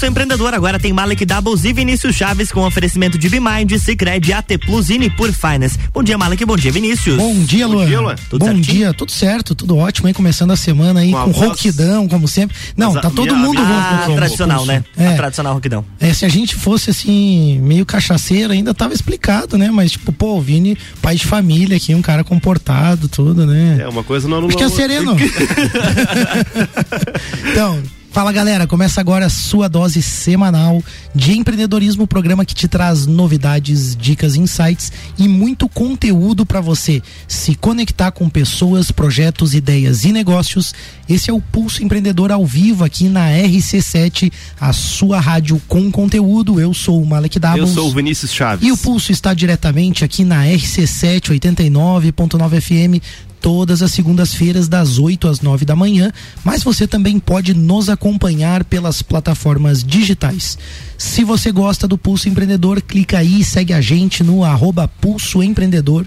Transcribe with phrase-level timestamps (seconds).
[0.00, 4.46] Pulso Empreendedor agora tem Malek Doubles e Vinícius Chaves com oferecimento de Bimind, Cicred, AT
[4.64, 5.78] Plus e Nipur Finance.
[5.92, 6.42] Bom dia, Malek.
[6.46, 7.18] Bom dia, Vinícius.
[7.18, 7.82] Bom dia, Luan.
[7.82, 8.14] Bom dia, Luan.
[8.30, 8.76] Tudo Bom certinho?
[8.76, 10.14] dia, tudo certo, tudo ótimo, hein?
[10.14, 12.56] Começando a semana aí com, com rouquidão, como sempre.
[12.74, 14.14] Não, Mas tá todo minha, mundo minha, rouco.
[14.14, 14.82] tradicional, né?
[14.96, 15.08] É.
[15.08, 15.84] A tradicional rouquidão.
[16.00, 19.70] É, se a gente fosse assim, meio cachaceiro, ainda tava explicado, né?
[19.70, 23.80] Mas tipo, pô, o Vini, pai de família aqui, um cara comportado, tudo, né?
[23.82, 25.14] É, uma coisa não anula que é sereno.
[27.52, 27.82] então,
[28.12, 30.82] Fala galera, começa agora a sua dose semanal
[31.14, 37.54] de empreendedorismo, programa que te traz novidades, dicas, insights e muito conteúdo para você se
[37.54, 40.74] conectar com pessoas, projetos, ideias e negócios.
[41.08, 46.60] Esse é o Pulso Empreendedor ao vivo aqui na RC7, a sua rádio com conteúdo.
[46.60, 47.60] Eu sou o Malek Davos.
[47.60, 48.66] Eu sou o Vinícius Chaves.
[48.66, 55.26] E o Pulso está diretamente aqui na RC7 89.9 FM todas as segundas-feiras, das 8
[55.26, 56.12] às 9 da manhã,
[56.44, 60.58] mas você também pode nos acompanhar pelas plataformas digitais.
[60.98, 65.42] Se você gosta do Pulso Empreendedor, clica aí e segue a gente no arroba Pulso
[65.42, 66.06] Empreendedor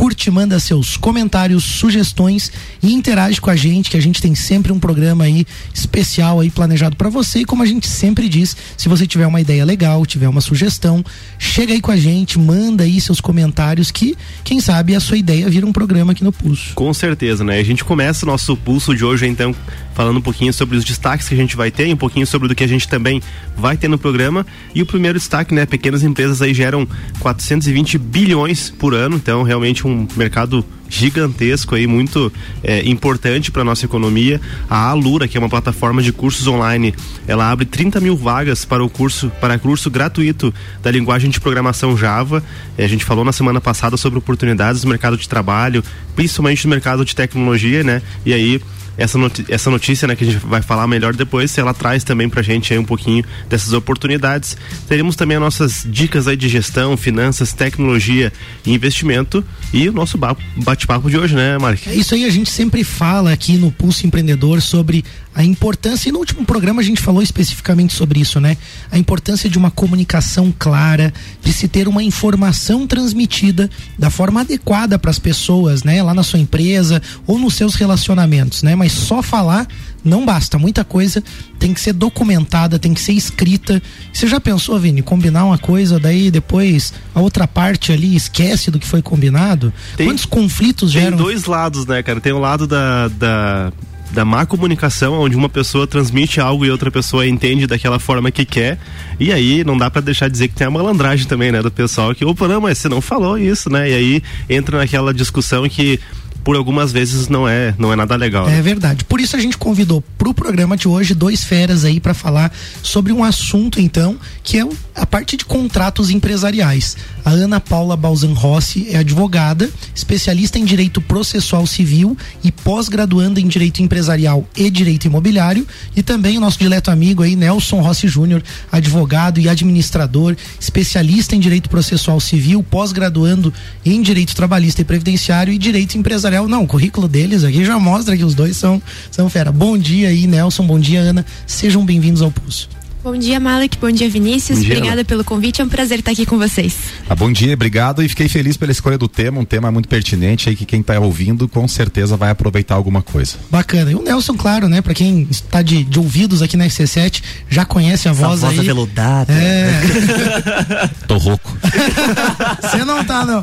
[0.00, 2.50] curte, manda seus comentários, sugestões
[2.82, 6.50] e interage com a gente, que a gente tem sempre um programa aí especial aí
[6.50, 7.40] planejado para você.
[7.40, 11.04] E como a gente sempre diz, se você tiver uma ideia legal, tiver uma sugestão,
[11.38, 15.50] chega aí com a gente, manda aí seus comentários que, quem sabe, a sua ideia
[15.50, 16.72] vira um programa aqui no Pulso.
[16.74, 17.58] Com certeza, né?
[17.58, 19.54] A gente começa o nosso Pulso de hoje, então,
[19.92, 22.54] falando um pouquinho sobre os destaques que a gente vai ter, um pouquinho sobre o
[22.54, 23.20] que a gente também
[23.54, 24.46] vai ter no programa.
[24.74, 25.66] E o primeiro destaque, né?
[25.66, 32.32] Pequenas empresas aí geram 420 bilhões por ano, então realmente um mercado gigantesco aí, muito
[32.62, 34.40] é, importante para nossa economia.
[34.68, 36.92] A Alura, que é uma plataforma de cursos online,
[37.26, 41.96] ela abre 30 mil vagas para o curso, para curso gratuito da linguagem de programação
[41.96, 42.42] Java.
[42.76, 45.82] É, a gente falou na semana passada sobre oportunidades no mercado de trabalho,
[46.16, 48.02] principalmente no mercado de tecnologia, né?
[48.26, 48.60] E aí
[49.00, 52.28] essa, notícia, essa notícia, né, que a gente vai falar melhor depois, ela traz também
[52.28, 54.56] pra gente aí um pouquinho dessas oportunidades.
[54.86, 58.30] Teremos também as nossas dicas aí de gestão, finanças, tecnologia
[58.64, 59.42] e investimento
[59.72, 61.86] e o nosso bate-papo de hoje, né, Mark?
[61.86, 65.02] É isso aí, a gente sempre fala aqui no Pulso Empreendedor sobre
[65.34, 68.56] a importância, e no último programa a gente falou especificamente sobre isso, né?
[68.90, 74.98] A importância de uma comunicação clara, de se ter uma informação transmitida da forma adequada
[74.98, 76.02] para as pessoas, né?
[76.02, 78.74] Lá na sua empresa ou nos seus relacionamentos, né?
[78.74, 79.68] Mas só falar
[80.04, 81.22] não basta, muita coisa
[81.58, 83.82] tem que ser documentada, tem que ser escrita.
[84.12, 88.78] Você já pensou, Vini, combinar uma coisa, daí depois a outra parte ali esquece do
[88.78, 89.72] que foi combinado?
[89.96, 91.16] Tem, Quantos conflitos geram?
[91.16, 92.20] Tem dois lados, né, cara?
[92.20, 93.72] Tem o lado da, da
[94.12, 98.44] da má comunicação, onde uma pessoa transmite algo e outra pessoa entende daquela forma que
[98.44, 98.78] quer.
[99.18, 101.70] E aí não dá para deixar de dizer que tem a malandragem também, né, do
[101.70, 103.90] pessoal que, opa, não, mas você não falou isso, né?
[103.90, 106.00] E aí entra naquela discussão que
[106.42, 108.46] por algumas vezes não é não é nada legal.
[108.46, 108.58] Né?
[108.58, 109.04] É verdade.
[109.04, 112.52] Por isso a gente convidou para o programa de hoje dois feras aí para falar
[112.82, 116.96] sobre um assunto então que é a parte de contratos empresariais.
[117.24, 123.46] A Ana Paula Balzan Rossi é advogada, especialista em direito processual civil e pós-graduanda em
[123.46, 128.42] direito empresarial e direito imobiliário e também o nosso dileto amigo aí Nelson Rossi Júnior,
[128.72, 133.52] advogado e administrador, especialista em direito processual civil, pós-graduando
[133.84, 138.16] em direito trabalhista e previdenciário e direito empresarial não, o currículo deles aqui já mostra
[138.16, 138.80] que os dois são,
[139.10, 139.50] são fera.
[139.50, 141.24] Bom dia aí, Nelson, bom dia, Ana.
[141.46, 142.68] Sejam bem-vindos ao Pulso.
[143.02, 143.78] Bom dia, Malek.
[143.78, 144.58] Bom dia, Vinícius.
[144.58, 145.62] Bom dia, Obrigada pelo convite.
[145.62, 146.76] É um prazer estar aqui com vocês.
[147.08, 148.02] Ah, bom dia, obrigado.
[148.02, 151.00] E fiquei feliz pela escolha do tema, um tema muito pertinente aí que quem está
[151.00, 153.36] ouvindo com certeza vai aproveitar alguma coisa.
[153.50, 153.90] Bacana.
[153.90, 154.82] E o Nelson, claro, né?
[154.82, 158.52] Para quem está de, de, ouvidos aqui na RC7, já conhece a Essa voz, voz
[158.52, 158.58] aí.
[158.58, 159.32] aveludada.
[159.32, 160.90] É.
[161.08, 161.56] Tô rouco.
[162.60, 163.42] Você não tá, não.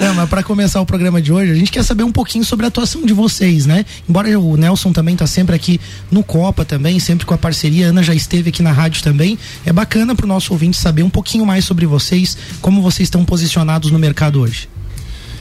[0.00, 2.64] não mas para começar o programa de hoje, a gente quer saber um pouquinho sobre
[2.64, 3.84] a atuação de vocês, né?
[4.08, 5.78] Embora o Nelson também tá sempre aqui
[6.10, 7.86] no Copa também, sempre com a parceria.
[7.86, 9.38] A Ana já esteve aqui na na rádio também.
[9.66, 13.24] É bacana para o nosso ouvinte saber um pouquinho mais sobre vocês, como vocês estão
[13.24, 14.68] posicionados no mercado hoje.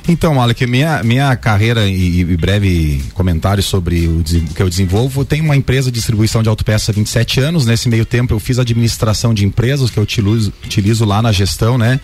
[0.08, 4.24] Então, Alec, minha, minha carreira e, e, breve comentário sobre o
[4.56, 7.66] que eu desenvolvo, tem uma empresa de distribuição de autopeças há 27 anos.
[7.68, 11.78] Nesse meio tempo eu fiz administração de empresas que eu utilizo, utilizo lá na gestão,
[11.78, 12.00] né?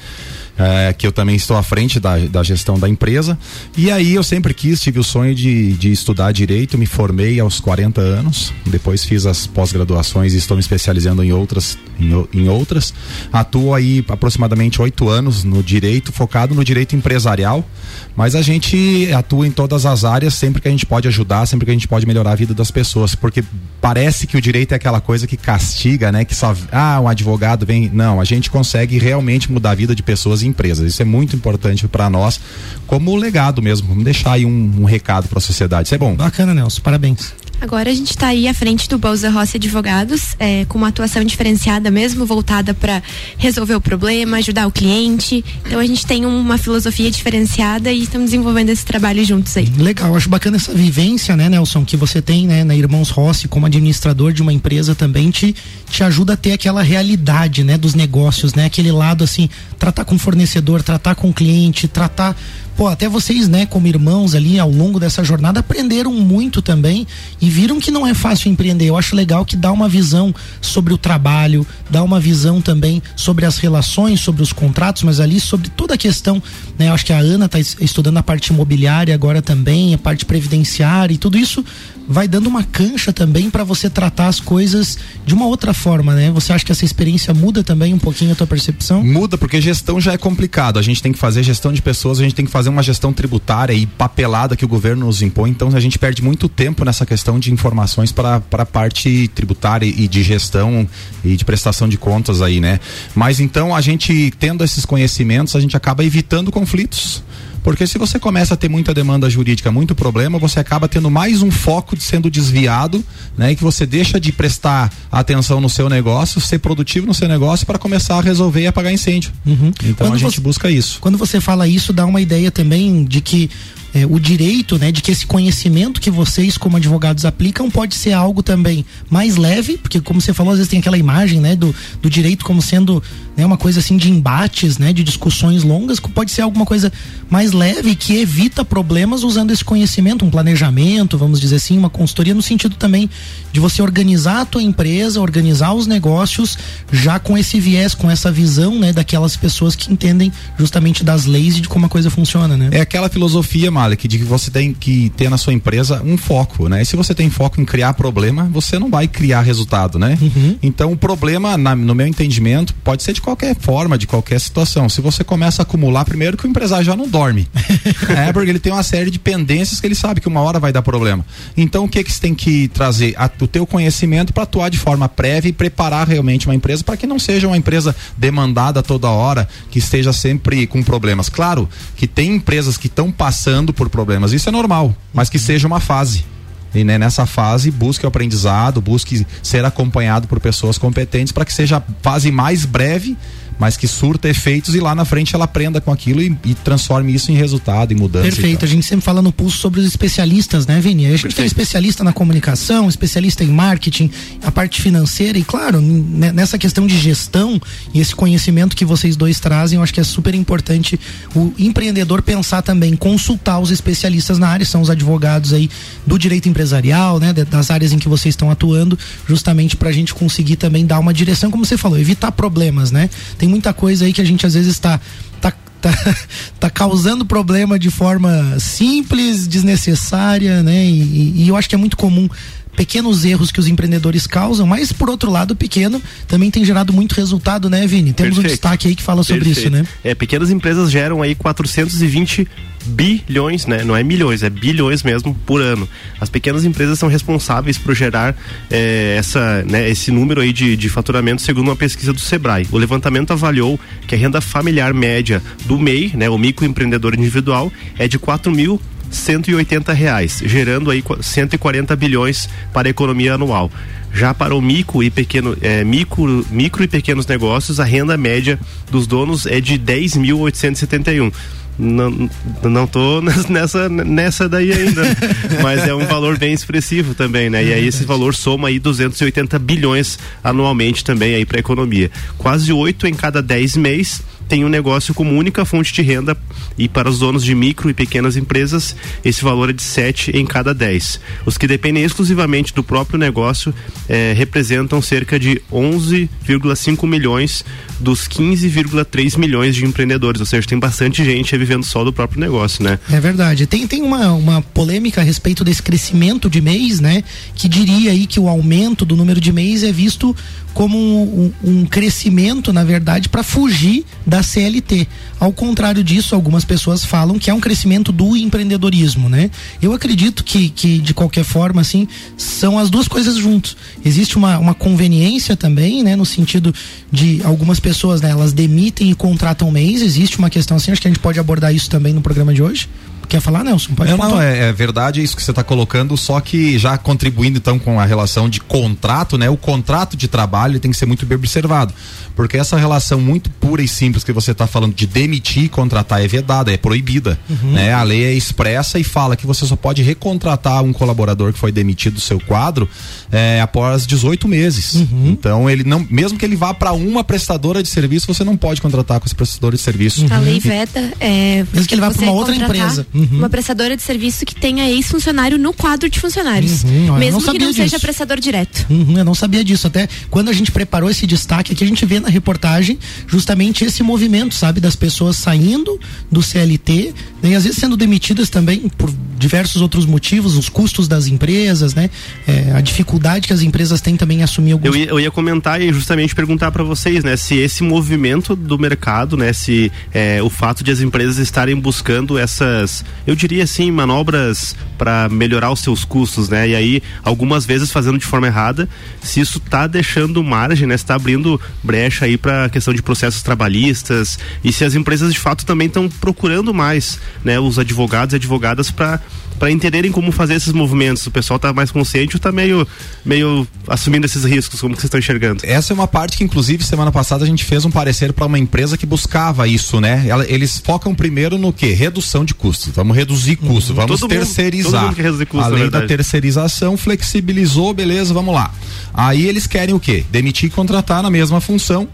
[0.57, 3.37] É, que eu também estou à frente da, da gestão da empresa.
[3.77, 7.59] E aí eu sempre quis, tive o sonho de, de estudar direito, me formei aos
[7.59, 12.93] 40 anos, depois fiz as pós-graduações e estou me especializando em outras, em, em outras.
[13.31, 17.67] Atuo aí aproximadamente oito anos no direito, focado no direito empresarial,
[18.15, 21.65] mas a gente atua em todas as áreas sempre que a gente pode ajudar, sempre
[21.65, 23.43] que a gente pode melhorar a vida das pessoas, porque
[23.81, 26.23] parece que o direito é aquela coisa que castiga, né?
[26.23, 27.89] Que só, ah, um advogado vem.
[27.93, 30.87] Não, a gente consegue realmente mudar a vida de pessoas empresas.
[30.87, 32.39] Isso é muito importante para nós,
[32.87, 33.87] como legado mesmo.
[33.87, 35.87] Vamos deixar aí um, um recado para a sociedade.
[35.87, 36.15] Isso é bom.
[36.15, 36.81] Bacana, Nelson.
[36.81, 37.33] Parabéns.
[37.61, 41.23] Agora a gente está aí à frente do Bolsa Rossi Advogados, é, com uma atuação
[41.23, 43.01] diferenciada mesmo, voltada para
[43.37, 45.43] resolver o problema, ajudar o cliente.
[45.65, 49.71] Então a gente tem uma filosofia diferenciada e estamos desenvolvendo esse trabalho juntos aí.
[49.77, 53.65] Legal, acho bacana essa vivência, né, Nelson, que você tem, né, na Irmãos Rossi como
[53.65, 55.55] administrador de uma empresa também te,
[55.89, 59.49] te ajuda a ter aquela realidade, né, dos negócios, né, aquele lado assim,
[59.79, 62.35] tratar com fornecedor, tratar com cliente, tratar
[62.75, 67.07] pô, até vocês, né, como irmãos ali ao longo dessa jornada aprenderam muito também
[67.41, 68.85] e viram que não é fácil empreender.
[68.85, 73.45] Eu acho legal que dá uma visão sobre o trabalho, dá uma visão também sobre
[73.45, 76.41] as relações, sobre os contratos, mas ali sobre toda a questão,
[76.77, 76.89] né?
[76.89, 81.13] Eu acho que a Ana está estudando a parte imobiliária agora também, a parte previdenciária
[81.13, 81.63] e tudo isso
[82.07, 86.29] vai dando uma cancha também para você tratar as coisas de uma outra forma, né?
[86.31, 89.03] Você acha que essa experiência muda também um pouquinho a tua percepção?
[89.03, 90.77] Muda, porque gestão já é complicado.
[90.77, 93.11] A gente tem que fazer gestão de pessoas, a gente tem que fazer uma gestão
[93.13, 95.49] tributária e papelada que o governo nos impõe.
[95.49, 100.07] Então a gente perde muito tempo nessa questão de informações para a parte tributária e
[100.07, 100.87] de gestão
[101.23, 102.79] e de prestação de contas aí, né?
[103.13, 107.23] Mas então a gente tendo esses conhecimentos, a gente acaba evitando conflitos
[107.65, 111.41] porque se você começa a ter muita demanda jurídica, muito problema, você acaba tendo mais
[111.41, 113.03] um foco de sendo desviado,
[113.35, 113.53] né?
[113.53, 117.65] E que você deixa de prestar atenção no seu negócio, ser produtivo no seu negócio
[117.65, 119.33] para começar a resolver e apagar incêndio.
[119.43, 119.73] Uhum.
[119.83, 120.99] Então quando a gente você, busca isso.
[121.01, 123.49] Quando você fala isso, dá uma ideia também de que
[123.95, 128.11] é, o direito, né, de que esse conhecimento que vocês como advogados aplicam pode ser
[128.11, 131.73] algo também mais leve, porque como você falou, às vezes tem aquela imagem, né, do,
[132.01, 133.01] do direito como sendo
[133.37, 136.91] né, uma coisa assim de embates, né, de discussões longas, pode ser alguma coisa
[137.29, 142.33] mais leve que evita problemas usando esse conhecimento, um planejamento, vamos dizer assim, uma consultoria
[142.33, 143.09] no sentido também
[143.53, 146.57] de você organizar a tua empresa, organizar os negócios
[146.91, 151.57] já com esse viés, com essa visão, né, daquelas pessoas que entendem justamente das leis
[151.57, 152.69] e de como a coisa funciona, né?
[152.71, 156.81] É aquela filosofia, De que você tem que ter na sua empresa um foco, né?
[156.81, 160.17] E se você tem foco em criar problema, você não vai criar resultado, né?
[160.21, 160.57] Uhum.
[160.61, 164.89] Então o problema, na, no meu entendimento, pode ser de qualquer forma, de qualquer situação.
[164.89, 167.47] Se você começa a acumular, primeiro que o empresário já não dorme.
[168.09, 170.71] é, porque ele tem uma série de pendências que ele sabe que uma hora vai
[170.71, 171.25] dar problema.
[171.57, 173.13] Então o que que você tem que trazer?
[173.17, 176.97] A, o teu conhecimento para atuar de forma prévia e preparar realmente uma empresa para
[176.97, 181.29] que não seja uma empresa demandada toda hora, que esteja sempre com problemas.
[181.29, 184.33] Claro que tem empresas que estão passando por problemas.
[184.33, 186.25] Isso é normal, mas que seja uma fase.
[186.73, 191.53] E né, nessa fase, busque o aprendizado, busque ser acompanhado por pessoas competentes para que
[191.53, 193.17] seja a fase mais breve
[193.59, 197.13] mas que surta efeitos e lá na frente ela aprenda com aquilo e, e transforme
[197.13, 198.25] isso em resultado, em mudança.
[198.25, 201.05] Perfeito, a gente sempre fala no pulso sobre os especialistas, né, Vini?
[201.05, 201.37] A gente Perfeito.
[201.37, 204.09] tem especialista na comunicação, especialista em marketing,
[204.43, 207.61] a parte financeira e, claro, nessa questão de gestão
[207.93, 210.99] e esse conhecimento que vocês dois trazem, eu acho que é super importante
[211.35, 215.69] o empreendedor pensar também, consultar os especialistas na área, são os advogados aí
[216.05, 218.97] do direito empresarial, né, das áreas em que vocês estão atuando,
[219.27, 223.09] justamente para a gente conseguir também dar uma direção, como você falou, evitar problemas, né?
[223.37, 224.99] Tem tem muita coisa aí que a gente às vezes está
[225.39, 225.91] tá, tá,
[226.59, 230.83] tá causando problema de forma simples, desnecessária, né?
[230.83, 232.27] E, e, eu acho que é muito comum
[232.75, 237.13] pequenos erros que os empreendedores causam, mas por outro lado, pequeno também tem gerado muito
[237.13, 238.13] resultado, né, Vini?
[238.13, 238.39] Temos Perfeito.
[238.39, 239.67] um destaque aí que fala sobre Perfeito.
[239.67, 239.87] isso, né?
[240.03, 242.47] É, pequenas empresas geram aí 420
[242.85, 243.83] bilhões, né?
[243.83, 245.87] Não é milhões, é bilhões mesmo por ano.
[246.19, 248.35] As pequenas empresas são responsáveis por gerar
[248.69, 252.67] é, essa, né, esse número aí de, de faturamento segundo uma pesquisa do Sebrae.
[252.71, 258.07] O levantamento avaliou que a renda familiar média do MEI, né, o microempreendedor individual, é
[258.07, 258.79] de quatro mil
[259.11, 263.71] 180 reais, gerando aí 140 bilhões para a economia anual.
[264.13, 268.57] Já para o micro e pequeno, é, micro, micro e pequenos negócios, a renda média
[268.89, 271.33] dos donos é de 10.871
[271.77, 272.29] não,
[272.63, 275.01] não tô nessa, nessa daí ainda,
[275.61, 277.63] mas é um valor bem expressivo também, né?
[277.63, 282.09] E aí esse valor soma aí 280 bilhões anualmente também aí para a economia.
[282.37, 286.37] Quase oito em cada dez mês tem um negócio como única fonte de renda
[286.77, 290.45] e para os donos de micro e pequenas empresas esse valor é de 7 em
[290.45, 291.19] cada 10.
[291.45, 293.73] Os que dependem exclusivamente do próprio negócio
[294.07, 297.65] eh, representam cerca de 11,5 milhões
[297.99, 302.83] dos 15,3 milhões de empreendedores, ou seja, tem bastante gente vivendo só do próprio negócio,
[302.83, 302.99] né?
[303.09, 303.65] É verdade.
[303.65, 307.23] Tem, tem uma, uma polêmica a respeito desse crescimento de mês, né?
[307.55, 310.35] Que diria aí que o aumento do número de mês é visto
[310.75, 315.07] como um, um, crescimento, na verdade, para fugir da da CLT.
[315.39, 319.49] Ao contrário disso, algumas pessoas falam que é um crescimento do empreendedorismo, né?
[319.81, 322.05] Eu acredito que, que de qualquer forma, assim,
[322.35, 323.77] são as duas coisas juntos.
[324.03, 326.15] Existe uma, uma conveniência também, né?
[326.17, 326.73] No sentido
[327.09, 328.31] de algumas pessoas, né?
[328.31, 330.01] Elas demitem e contratam mês.
[330.01, 332.61] Existe uma questão assim, acho que a gente pode abordar isso também no programa de
[332.61, 332.89] hoje.
[333.27, 333.93] Quer falar, Nelson?
[333.93, 337.57] Pode é, não, é, é, verdade isso que você está colocando, só que já contribuindo
[337.57, 339.49] então com a relação de contrato, né?
[339.49, 341.93] O contrato de trabalho tem que ser muito bem observado.
[342.35, 346.21] Porque essa relação muito pura e simples que você está falando de demitir e contratar
[346.21, 347.39] é vedada, é proibida.
[347.49, 347.71] Uhum.
[347.71, 347.93] Né?
[347.93, 351.71] A lei é expressa e fala que você só pode recontratar um colaborador que foi
[351.71, 352.89] demitido do seu quadro
[353.31, 354.95] é, após 18 meses.
[354.95, 355.29] Uhum.
[355.29, 358.81] Então, ele não, mesmo que ele vá para uma prestadora de serviço, você não pode
[358.81, 360.25] contratar com esse prestador de serviço.
[360.25, 360.33] Uhum.
[360.33, 361.65] A lei veta é.
[361.71, 363.07] Mesmo que ele vá para uma outra empresa.
[363.15, 363.37] Uhum.
[363.37, 366.83] Uma prestadora de serviço que tenha ex-funcionário no quadro de funcionários.
[366.83, 367.17] Uhum.
[367.17, 367.81] Mesmo que não disso.
[367.81, 368.85] seja prestador direto.
[368.89, 369.87] Uhum, eu não sabia disso.
[369.87, 374.03] Até quando a gente preparou esse destaque aqui, a gente vê na reportagem justamente esse
[374.03, 375.97] movimento, sabe, das pessoas saindo
[376.29, 381.07] do CLT, né, e às vezes sendo demitidas também por diversos outros motivos, os custos
[381.07, 382.09] das empresas, né,
[382.47, 384.93] é, a dificuldade que as empresas têm também em assumir alguns.
[384.93, 388.77] Eu ia, eu ia comentar e justamente perguntar para vocês, né, se esse movimento do
[388.77, 393.91] mercado, né, se é, o fato de as empresas estarem buscando essas, eu diria assim,
[393.91, 398.87] manobras para melhorar os seus custos, né, e aí algumas vezes fazendo de forma errada,
[399.21, 403.41] se isso está deixando margem, né, está abrindo brecha aí para a questão de processos
[403.41, 408.35] trabalhistas e se as empresas de fato também estão procurando mais, né, os advogados e
[408.37, 409.19] advogadas para
[409.57, 411.25] para entenderem como fazer esses movimentos.
[411.27, 412.87] O pessoal está mais consciente ou está meio,
[413.23, 414.79] meio assumindo esses riscos?
[414.81, 415.61] Como que vocês estão enxergando?
[415.65, 418.59] Essa é uma parte que, inclusive, semana passada a gente fez um parecer para uma
[418.59, 420.25] empresa que buscava isso, né?
[420.47, 421.87] Eles focam primeiro no que?
[421.87, 422.93] Redução de custos.
[422.93, 423.95] Vamos reduzir custos, uhum.
[423.95, 425.05] vamos todo terceirizar.
[425.05, 428.71] Mundo, mundo custos, Além da terceirização, flexibilizou, beleza, vamos lá.
[429.13, 430.25] Aí eles querem o quê?
[430.29, 432.07] Demitir e contratar na mesma função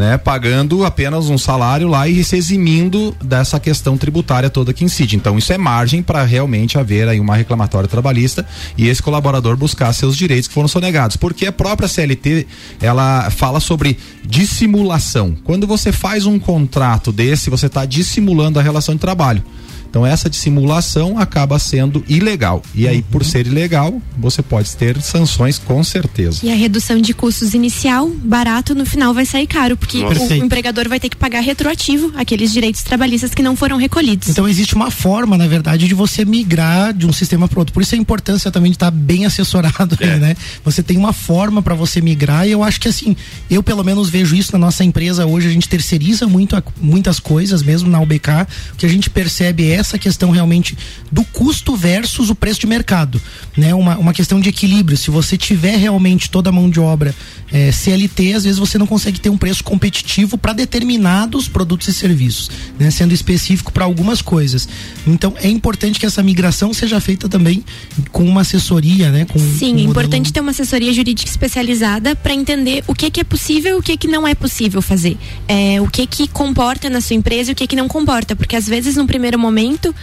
[0.00, 5.14] né, pagando apenas um salário lá e se eximindo dessa questão tributária toda que incide.
[5.14, 8.46] Então isso é margem para realmente haver aí uma reclamatória trabalhista
[8.78, 12.46] e esse colaborador buscar seus direitos que foram sonegados, porque a própria CLT
[12.80, 15.36] ela fala sobre dissimulação.
[15.44, 19.44] Quando você faz um contrato desse, você está dissimulando a relação de trabalho.
[19.90, 22.62] Então essa dissimulação acaba sendo ilegal.
[22.74, 23.02] E aí, uhum.
[23.10, 26.38] por ser ilegal, você pode ter sanções com certeza.
[26.44, 30.88] E a redução de custos inicial, barato, no final vai sair caro, porque o, empregador
[30.88, 34.28] vai ter que pagar retroativo aqueles direitos trabalhistas que não foram recolhidos.
[34.28, 37.74] Então existe uma forma, na verdade, de você migrar de um sistema para outro.
[37.74, 40.12] Por isso a importância também de estar bem assessorado, é.
[40.12, 40.36] aí, né?
[40.64, 43.16] Você tem uma forma para você migrar e eu acho que assim,
[43.50, 47.18] eu pelo menos vejo isso na nossa empresa hoje, a gente terceiriza muito a, muitas
[47.18, 50.76] coisas, mesmo na UBK, o que a gente percebe é essa questão realmente
[51.10, 53.20] do custo versus o preço de mercado,
[53.56, 53.74] né?
[53.74, 54.96] Uma, uma questão de equilíbrio.
[54.96, 57.14] Se você tiver realmente toda a mão de obra
[57.52, 61.92] é, CLT, às vezes você não consegue ter um preço competitivo para determinados produtos e
[61.92, 62.90] serviços, né?
[62.90, 64.68] Sendo específico para algumas coisas.
[65.06, 67.64] Então é importante que essa migração seja feita também
[68.12, 69.24] com uma assessoria, né?
[69.24, 73.24] Com, Sim, é importante ter uma assessoria jurídica especializada para entender o que, que é
[73.24, 75.16] possível e o que, que não é possível fazer.
[75.48, 78.56] É, o que que comporta na sua empresa e o que que não comporta, porque
[78.56, 79.94] às vezes no primeiro momento momento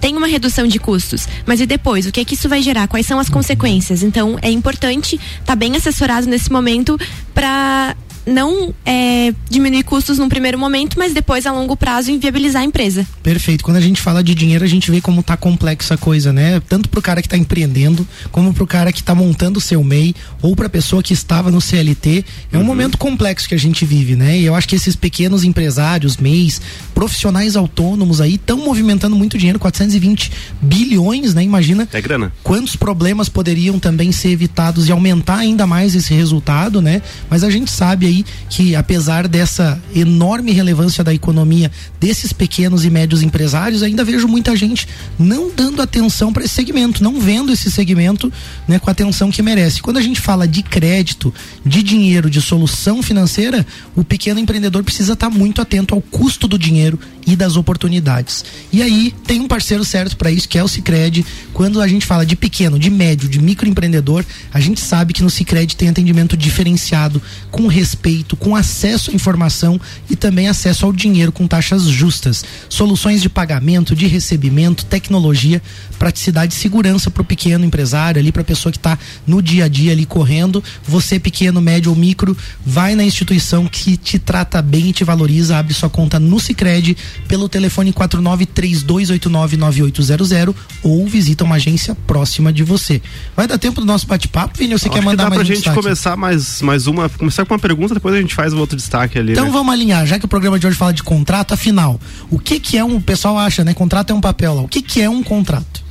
[0.00, 2.06] tem uma redução de custos, mas e depois?
[2.06, 2.86] O que é que isso vai gerar?
[2.88, 4.02] Quais são as consequências?
[4.02, 6.98] Então, é importante estar tá bem assessorado nesse momento
[7.32, 12.64] para não é, diminuir custos num primeiro momento, mas depois a longo prazo inviabilizar a
[12.64, 13.06] empresa.
[13.22, 13.64] Perfeito.
[13.64, 16.60] Quando a gente fala de dinheiro, a gente vê como tá complexa a coisa, né?
[16.68, 20.14] Tanto pro cara que está empreendendo, como pro cara que está montando o seu MEI,
[20.40, 22.24] ou pra pessoa que estava no CLT.
[22.52, 22.66] É um uhum.
[22.66, 24.38] momento complexo que a gente vive, né?
[24.38, 26.60] E eu acho que esses pequenos empresários, MEIs,
[26.94, 31.42] profissionais autônomos aí estão movimentando muito dinheiro, 420 bilhões, né?
[31.42, 31.88] Imagina.
[31.92, 32.32] É grana.
[32.42, 37.02] Quantos problemas poderiam também ser evitados e aumentar ainda mais esse resultado, né?
[37.28, 42.84] Mas a gente sabe aí aí que, apesar dessa enorme relevância da economia desses pequenos
[42.84, 44.86] e médios empresários, ainda vejo muita gente
[45.18, 48.32] não dando atenção para esse segmento, não vendo esse segmento
[48.68, 49.82] né, com a atenção que merece.
[49.82, 53.66] Quando a gente fala de crédito, de dinheiro, de solução financeira,
[53.96, 58.44] o pequeno empreendedor precisa estar tá muito atento ao custo do dinheiro e das oportunidades.
[58.72, 61.24] E aí tem um parceiro certo para isso, que é o Cicred.
[61.52, 65.30] Quando a gente fala de pequeno, de médio, de microempreendedor, a gente sabe que no
[65.30, 71.32] Cicred tem atendimento diferenciado, com respeito, com acesso à informação e também acesso ao dinheiro
[71.32, 72.44] com taxas justas.
[72.68, 75.62] Soluções de pagamento, de recebimento, tecnologia,
[75.98, 79.64] praticidade e segurança para o pequeno empresário ali, para a pessoa que está no dia
[79.64, 80.62] a dia ali correndo.
[80.86, 85.74] Você pequeno, médio ou micro, vai na instituição que te trata bem te valoriza, abre
[85.74, 86.96] sua conta no Cicred
[87.28, 93.00] pelo telefone 4932899800 ou visita uma agência próxima de você.
[93.36, 94.78] Vai dar tempo do nosso bate-papo, Vini?
[94.78, 95.80] Você quer mandar que dá mais pra um gente destaque?
[95.80, 99.18] começar mais, mais uma, começar com uma pergunta depois a gente faz o outro destaque
[99.18, 99.32] ali.
[99.32, 99.50] Então né?
[99.50, 102.78] vamos alinhar, já que o programa de hoje fala de contrato, afinal, o que que
[102.78, 103.74] é um, o pessoal acha, né?
[103.74, 104.62] Contrato é um papel lá.
[104.62, 105.83] O que que é um contrato?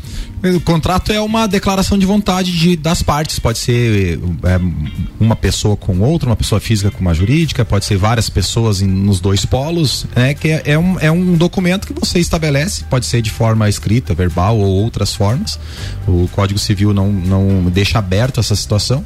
[0.43, 3.39] O contrato é uma declaração de vontade de, das partes.
[3.39, 4.59] Pode ser é,
[5.17, 8.87] uma pessoa com outra, uma pessoa física com uma jurídica, pode ser várias pessoas em,
[8.87, 10.05] nos dois polos.
[10.13, 13.69] É, que é, é, um, é um documento que você estabelece, pode ser de forma
[13.69, 15.57] escrita, verbal ou outras formas.
[16.05, 19.05] O Código Civil não, não deixa aberto essa situação.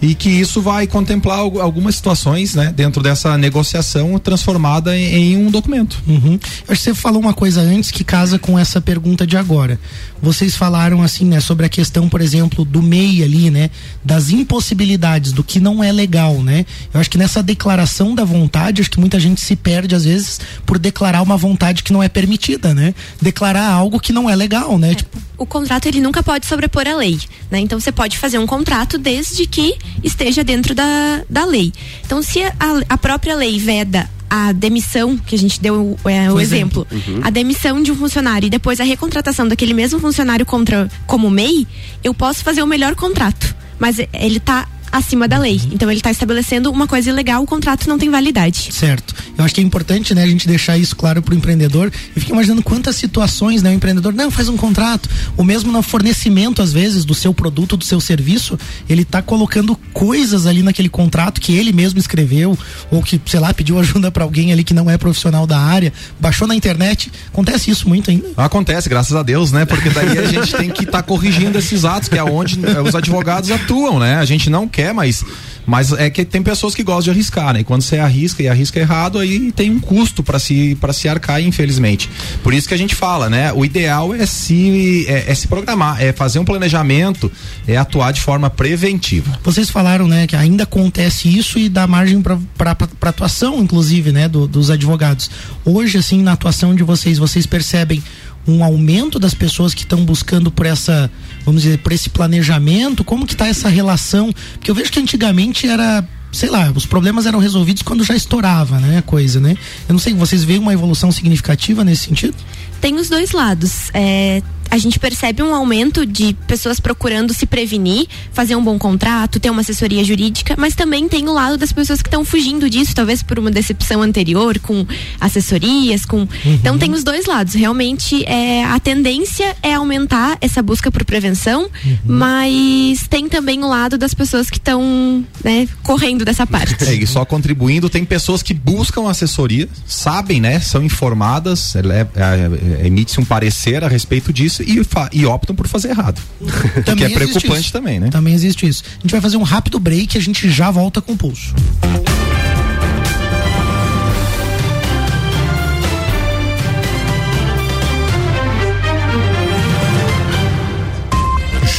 [0.00, 5.50] E que isso vai contemplar algumas situações né, dentro dessa negociação transformada em, em um
[5.50, 6.02] documento.
[6.06, 6.38] Uhum.
[6.66, 9.78] Acho que você falou uma coisa antes que casa com essa pergunta de agora.
[10.22, 13.70] Vocês falaram assim, né, sobre a questão, por exemplo, do MEI ali, né,
[14.04, 16.66] das impossibilidades, do que não é legal, né?
[16.92, 20.40] Eu acho que nessa declaração da vontade, acho que muita gente se perde às vezes
[20.66, 22.94] por declarar uma vontade que não é permitida, né?
[23.20, 24.92] Declarar algo que não é legal, né?
[24.92, 24.94] É.
[24.94, 27.18] Tipo, o contrato ele nunca pode sobrepor a lei,
[27.50, 27.58] né?
[27.60, 31.72] Então você pode fazer um contrato desde que esteja dentro da, da lei.
[32.04, 32.52] Então se a,
[32.88, 37.14] a própria lei veda a demissão, que a gente deu é, o exemplo, exemplo.
[37.16, 37.20] Uhum.
[37.24, 41.66] a demissão de um funcionário e depois a recontratação daquele mesmo funcionário contra, como MEI,
[42.04, 43.56] eu posso fazer o melhor contrato.
[43.76, 45.60] Mas ele está acima da lei.
[45.72, 48.70] Então ele está estabelecendo uma coisa ilegal, o contrato não tem validade.
[48.72, 49.14] Certo.
[49.36, 51.92] Eu acho que é importante, né, a gente deixar isso claro para o empreendedor.
[52.14, 55.82] Eu fico imaginando quantas situações, né, o empreendedor não faz um contrato, o mesmo no
[55.82, 60.88] fornecimento às vezes do seu produto, do seu serviço, ele está colocando coisas ali naquele
[60.88, 62.58] contrato que ele mesmo escreveu
[62.90, 65.92] ou que, sei lá, pediu ajuda para alguém ali que não é profissional da área,
[66.18, 67.10] baixou na internet.
[67.28, 68.28] Acontece isso muito ainda?
[68.36, 69.64] Acontece, graças a Deus, né?
[69.64, 72.94] Porque daí a gente tem que estar tá corrigindo esses atos, que é onde os
[72.94, 74.16] advogados atuam, né?
[74.16, 75.24] A gente não quer quer, mas
[75.66, 77.60] mas é que tem pessoas que gostam de arriscar, né?
[77.60, 81.40] E quando você arrisca e arrisca errado, aí tem um custo para se se arcar,
[81.40, 82.10] infelizmente.
[82.42, 83.52] Por isso que a gente fala, né?
[83.52, 87.30] O ideal é se é, é se programar, é fazer um planejamento,
[87.68, 89.38] é atuar de forma preventiva.
[89.44, 94.48] Vocês falaram, né, que ainda acontece isso e dá margem para atuação, inclusive, né, do,
[94.48, 95.30] dos advogados.
[95.64, 98.02] Hoje, assim, na atuação de vocês, vocês percebem
[98.46, 101.10] um aumento das pessoas que estão buscando por essa,
[101.44, 103.04] vamos dizer, por esse planejamento?
[103.04, 104.32] Como que está essa relação?
[104.54, 108.78] Porque eu vejo que antigamente era sei lá, os problemas eram resolvidos quando já estourava,
[108.78, 109.56] né, a coisa, né?
[109.88, 112.36] Eu não sei, vocês veem uma evolução significativa nesse sentido?
[112.80, 113.90] Tem os dois lados.
[113.92, 119.40] É, a gente percebe um aumento de pessoas procurando se prevenir, fazer um bom contrato,
[119.40, 122.94] ter uma assessoria jurídica, mas também tem o lado das pessoas que estão fugindo disso,
[122.94, 124.86] talvez por uma decepção anterior com
[125.20, 126.18] assessorias, com.
[126.18, 126.28] Uhum.
[126.44, 127.54] Então tem os dois lados.
[127.54, 131.98] Realmente é, a tendência é aumentar essa busca por prevenção, uhum.
[132.04, 136.84] mas tem também o lado das pessoas que estão né, correndo dessa parte.
[136.84, 140.60] É, e só contribuindo, tem pessoas que buscam assessoria, sabem, né?
[140.60, 145.54] São informadas, é, é, é, emite-se um parecer a respeito disso isso e, e optam
[145.54, 146.20] por fazer errado.
[146.96, 147.72] que é preocupante isso.
[147.72, 148.08] também, né?
[148.10, 148.82] Também existe isso.
[148.98, 151.54] A gente vai fazer um rápido break e a gente já volta com o pulso.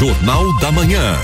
[0.01, 1.15] Jornal da Manhã.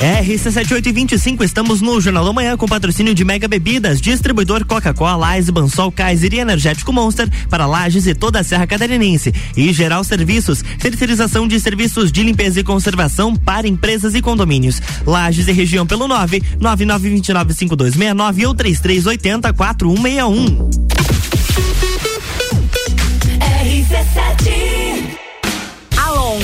[0.00, 5.92] RC7825, estamos no Jornal da Manhã com patrocínio de Mega Bebidas, distribuidor Coca-Cola, Ice, Bansol,
[5.92, 9.30] Kaiser e Energético Monster para Lages e toda a Serra Catarinense.
[9.54, 14.80] E Geral Serviços, terceirização de serviços de limpeza e conservação para empresas e condomínios.
[15.06, 20.70] Lages e região pelo 9 99295269 ou 3380 4161.
[23.38, 25.19] RC7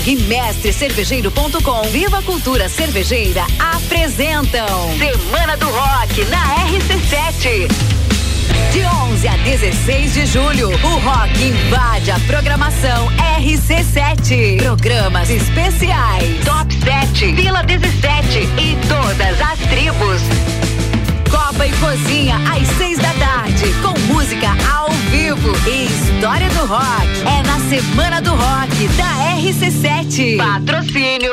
[0.04, 4.66] e mestrecervejeiro.com Viva Cultura Cervejeira apresentam
[4.98, 7.68] Semana do Rock na RC7.
[8.72, 14.58] De 11 a 16 de julho, o rock invade a programação RC7.
[14.58, 20.55] Programas especiais, Top 7, Vila 17 e todas as tribos.
[21.30, 27.06] Copa e Cozinha às seis da tarde, com música ao vivo e história do rock.
[27.26, 30.36] É na Semana do Rock da RC7.
[30.36, 31.32] Patrocínio.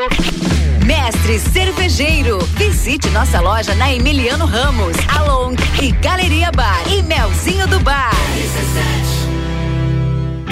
[0.86, 2.38] Mestre Cervejeiro.
[2.58, 8.12] Visite nossa loja na Emiliano Ramos, Along e Galeria Bar e Melzinho do Bar.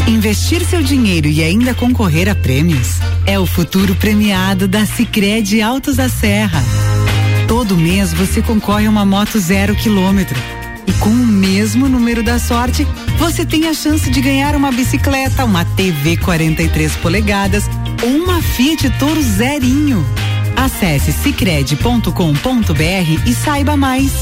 [0.07, 5.95] Investir seu dinheiro e ainda concorrer a prêmios é o futuro premiado da Sicredi Altos
[5.95, 6.61] da Serra.
[7.51, 10.39] Todo mês você concorre a uma moto zero quilômetro.
[10.87, 12.87] E com o mesmo número da sorte,
[13.17, 17.65] você tem a chance de ganhar uma bicicleta, uma TV 43 polegadas
[18.01, 20.01] ou uma Fiat Toro zerinho.
[20.55, 24.13] Acesse cicred.com.br e saiba mais.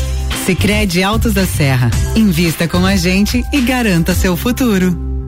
[0.47, 1.91] Cicred Altos da Serra.
[2.15, 5.18] Invista com a gente e garanta seu futuro.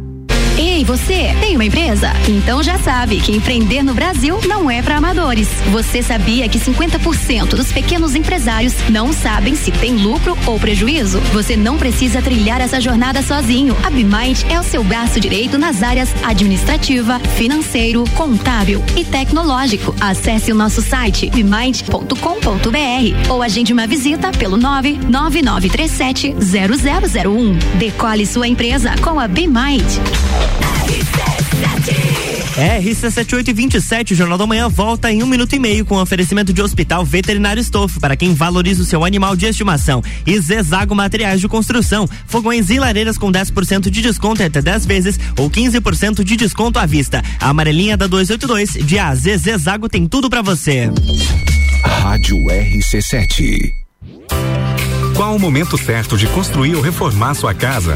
[0.82, 2.12] Ei, você, tem uma empresa?
[2.28, 5.48] Então já sabe que empreender no Brasil não é para amadores.
[5.72, 11.20] Você sabia que 50% dos pequenos empresários não sabem se tem lucro ou prejuízo?
[11.34, 13.78] Você não precisa trilhar essa jornada sozinho.
[13.84, 19.96] A BeMind é o seu braço direito nas áreas administrativa, financeiro, contábil e tecnológico.
[20.02, 27.78] Acesse o nosso site bemind.com.br ou agende uma visita pelo 99937 0001.
[27.78, 30.71] Decole sua empresa com a BeMind.
[32.62, 37.04] RC7827, o Jornal da Manhã volta em um minuto e meio com oferecimento de Hospital
[37.04, 42.08] Veterinário Estofo para quem valoriza o seu animal de estimação e Zezago Materiais de Construção,
[42.28, 46.86] fogões e lareiras com 10% de desconto até 10 vezes ou 15% de desconto à
[46.86, 47.24] vista.
[47.40, 50.92] A amarelinha da 282 de AZ Zezago tem tudo para você.
[51.84, 53.72] Rádio RC7.
[55.16, 57.96] Qual o momento certo de construir ou reformar sua casa?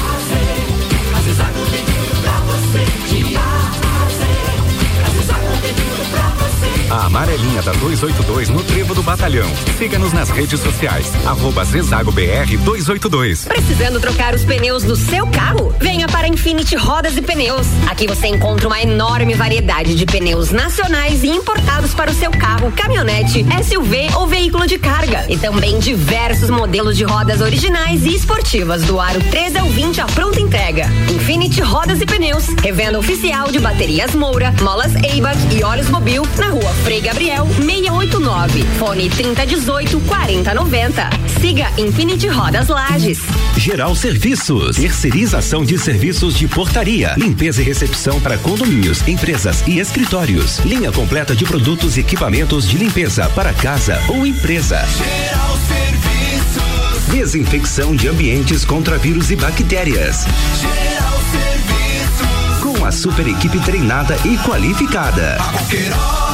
[6.91, 9.49] A amarelinha da 282 no Trevo do Batalhão.
[9.77, 11.09] Siga-nos nas redes sociais.
[11.25, 13.45] Arroba Zezago BR 282.
[13.45, 15.73] Precisando trocar os pneus do seu carro?
[15.79, 17.65] Venha para Infinity Rodas e Pneus.
[17.89, 22.69] Aqui você encontra uma enorme variedade de pneus nacionais e importados para o seu carro,
[22.73, 25.25] caminhonete, SUV ou veículo de carga.
[25.29, 30.05] E também diversos modelos de rodas originais e esportivas do aro 13 ao 20 à
[30.07, 30.87] pronta entrega.
[31.09, 32.47] Infinity Rodas e Pneus.
[32.61, 38.63] Revenda oficial de baterias Moura, molas Eibach e óleos Mobil na rua Frei Gabriel 689.
[38.77, 41.09] Fone 3018 4090.
[41.39, 43.19] Siga Infinity Rodas Lages.
[43.57, 44.77] Geral Serviços.
[44.77, 50.59] Terceirização de serviços de portaria, limpeza e recepção para condomínios, empresas e escritórios.
[50.59, 54.83] Linha completa de produtos e equipamentos de limpeza para casa ou empresa.
[54.85, 57.07] Geral Serviços.
[57.11, 60.25] Desinfecção de ambientes contra vírus e bactérias.
[60.59, 62.59] Geral Serviços.
[62.61, 65.37] Com a super equipe treinada e qualificada.
[65.39, 66.30] A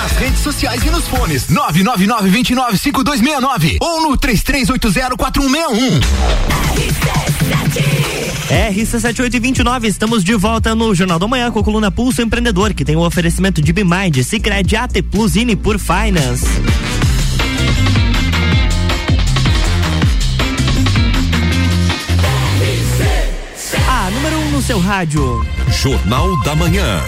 [0.00, 1.48] Nas redes sociais e nos fones.
[1.48, 6.00] 999-295269 ou no 33804161.
[8.72, 12.96] RC7829, estamos de volta no Jornal da Manhã com a coluna Pulso Empreendedor, que tem
[12.96, 16.46] o oferecimento de Bimind, Cicred, AT Plus e por Finance.
[23.86, 25.46] A número 1 um no seu rádio.
[25.68, 27.02] Jornal da Manhã.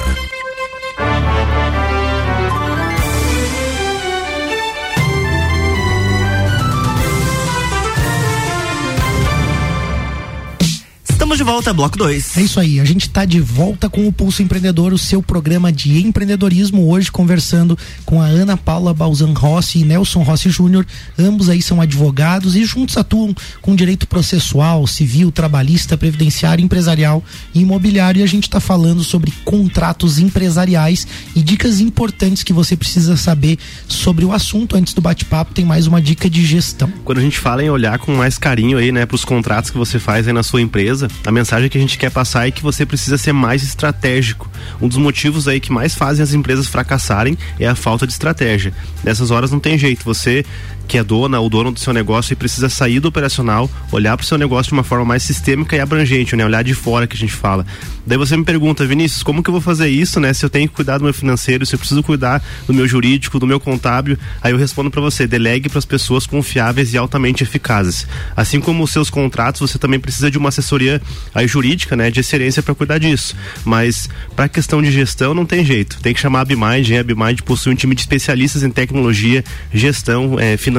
[11.32, 12.36] Estamos de volta, bloco 2.
[12.36, 15.72] É isso aí, a gente está de volta com o Pulso Empreendedor, o seu programa
[15.72, 20.86] de empreendedorismo, hoje conversando com a Ana Paula Balzan Rossi e Nelson Rossi Júnior.
[21.18, 27.60] Ambos aí são advogados e juntos atuam com direito processual, civil, trabalhista, previdenciário, empresarial e
[27.60, 28.20] imobiliário.
[28.20, 33.58] E a gente está falando sobre contratos empresariais e dicas importantes que você precisa saber
[33.88, 34.76] sobre o assunto.
[34.76, 36.92] Antes do bate-papo, tem mais uma dica de gestão.
[37.06, 39.78] Quando a gente fala em olhar com mais carinho aí, né, para os contratos que
[39.78, 42.62] você faz aí na sua empresa, a mensagem que a gente quer passar é que
[42.62, 44.50] você precisa ser mais estratégico.
[44.80, 48.72] Um dos motivos aí que mais fazem as empresas fracassarem é a falta de estratégia.
[49.04, 50.44] Nessas horas não tem jeito, você
[50.86, 54.24] que é dona ou dono do seu negócio e precisa sair do operacional, olhar para
[54.24, 56.44] o seu negócio de uma forma mais sistêmica e abrangente, né?
[56.44, 57.64] Olhar de fora que a gente fala.
[58.06, 60.32] Daí você me pergunta, Vinícius, como que eu vou fazer isso, né?
[60.32, 63.38] Se eu tenho que cuidar do meu financeiro, se eu preciso cuidar do meu jurídico,
[63.38, 67.42] do meu contábil, aí eu respondo para você, delegue para as pessoas confiáveis e altamente
[67.44, 68.06] eficazes.
[68.36, 71.00] Assim como os seus contratos, você também precisa de uma assessoria
[71.34, 73.36] aí jurídica, né, de excelência para cuidar disso.
[73.64, 76.00] Mas para questão de gestão não tem jeito.
[76.00, 76.98] Tem que chamar a Bimind, hein?
[76.98, 80.71] A Bimind possui um time de especialistas em tecnologia, gestão é, financeira,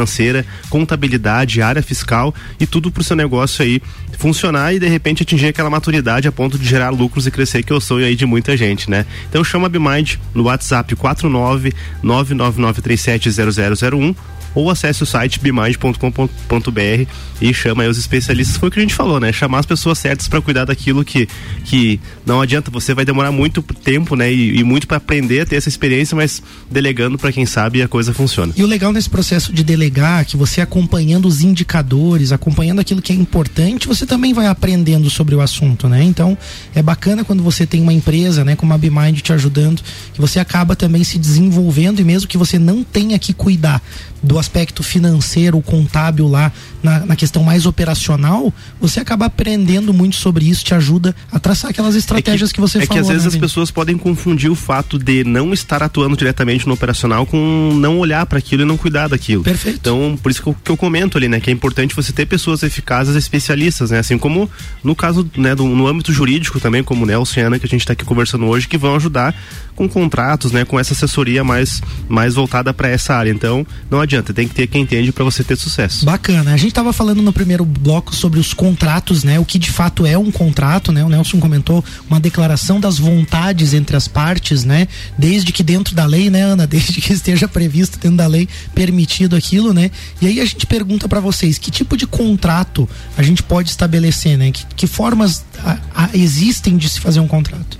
[0.70, 3.82] contabilidade, área fiscal e tudo para o seu negócio aí
[4.18, 7.74] funcionar e de repente atingir aquela maturidade a ponto de gerar lucros e crescer, que
[7.74, 9.06] é o sonho aí de muita gente, né?
[9.30, 14.16] Então chama a Bimind no WhatsApp 49 999370001
[14.56, 17.10] ou acesse o site bimind.com.br
[17.42, 18.58] e chama aí os especialistas.
[18.58, 19.32] Foi o que a gente falou, né?
[19.32, 21.28] Chamar as pessoas certas para cuidar daquilo que,
[21.66, 24.32] que não adianta, você vai demorar muito tempo, né?
[24.32, 27.88] E, e muito para aprender a ter essa experiência, mas delegando para quem sabe a
[27.88, 28.54] coisa funciona.
[28.56, 33.12] E o legal nesse processo de delegar, que você acompanhando os indicadores, acompanhando aquilo que
[33.12, 36.04] é importante, você também vai aprendendo sobre o assunto, né?
[36.04, 36.38] Então,
[36.74, 39.82] é bacana quando você tem uma empresa, né, como a Bimind te ajudando,
[40.14, 43.82] que você acaba também se desenvolvendo e mesmo que você não tenha que cuidar
[44.24, 50.50] do aspecto financeiro, contábil lá, na, na questão mais operacional, você acaba aprendendo muito sobre
[50.50, 52.94] isso, te ajuda a traçar aquelas estratégias que, você é falou.
[52.94, 53.46] que às vezes né, as Vini?
[53.46, 58.26] pessoas podem confundir o fato de não estar atuando diretamente no operacional com não olhar
[58.26, 59.44] para aquilo e não cuidar daquilo.
[59.44, 59.80] Perfeito.
[59.80, 62.26] Então, por isso que eu, que eu comento ali, né, que é importante você ter
[62.26, 64.50] pessoas eficazes, especialistas, né, assim como
[64.84, 67.70] no caso, né, do, no âmbito jurídico também, como o Nelson e Ana que a
[67.70, 69.36] gente está aqui conversando hoje, que vão ajudar
[69.76, 73.32] com contratos, né, com essa assessoria mais mais voltada para essa área.
[73.32, 76.06] Então, não adianta, tem que ter quem entende para você ter sucesso.
[76.06, 76.54] Bacana.
[76.54, 79.40] A gente estava falando no primeiro bloco sobre os contratos, né?
[79.40, 81.04] O que de fato é um contrato, né?
[81.04, 84.88] O Nelson comentou uma declaração das vontades entre as partes, né?
[85.18, 86.68] Desde que dentro da lei, né, Ana?
[86.68, 89.90] Desde que esteja previsto dentro da lei permitido aquilo, né?
[90.22, 94.38] E aí a gente pergunta para vocês, que tipo de contrato a gente pode estabelecer,
[94.38, 94.52] né?
[94.52, 97.80] Que, que formas a- a- existem de se fazer um contrato?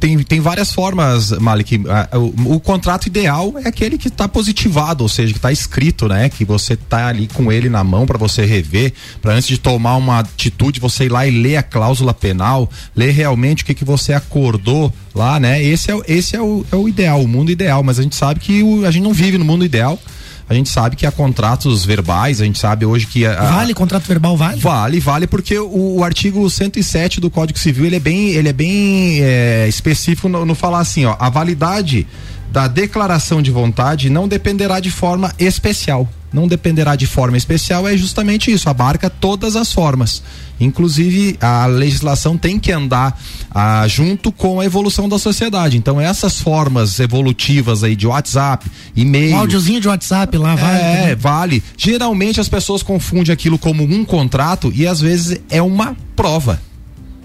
[0.00, 1.78] Tem, tem várias formas, Malik.
[2.46, 6.30] O, o contrato ideal é aquele que está positivado, ou seja, que está escrito, né?
[6.30, 9.96] Que você está ali com ele na mão para você rever, para antes de tomar
[9.96, 13.84] uma atitude, você ir lá e ler a cláusula penal, ler realmente o que, que
[13.84, 15.62] você acordou lá, né?
[15.62, 18.40] Esse é, esse é, o, é o ideal, o mundo ideal, mas a gente sabe
[18.40, 19.98] que o- a gente não vive no mundo ideal.
[20.48, 23.24] A gente sabe que há contratos verbais, a gente sabe hoje que.
[23.24, 24.60] A, Vale contrato verbal, vale?
[24.60, 28.52] Vale, vale, porque o, o artigo 107 do Código Civil ele é bem, ele é
[28.52, 32.06] bem é, específico no, no falar assim, ó, a validade
[32.52, 36.08] da declaração de vontade não dependerá de forma especial.
[36.34, 40.20] Não dependerá de forma especial é justamente isso, abarca todas as formas.
[40.58, 43.16] Inclusive, a legislação tem que andar
[43.52, 45.76] ah, junto com a evolução da sociedade.
[45.76, 49.36] Então, essas formas evolutivas aí de WhatsApp, e-mail.
[49.36, 50.76] Um áudiozinho de WhatsApp lá, vale.
[50.76, 51.14] É, também.
[51.14, 51.62] vale.
[51.76, 56.60] Geralmente as pessoas confundem aquilo como um contrato e às vezes é uma prova.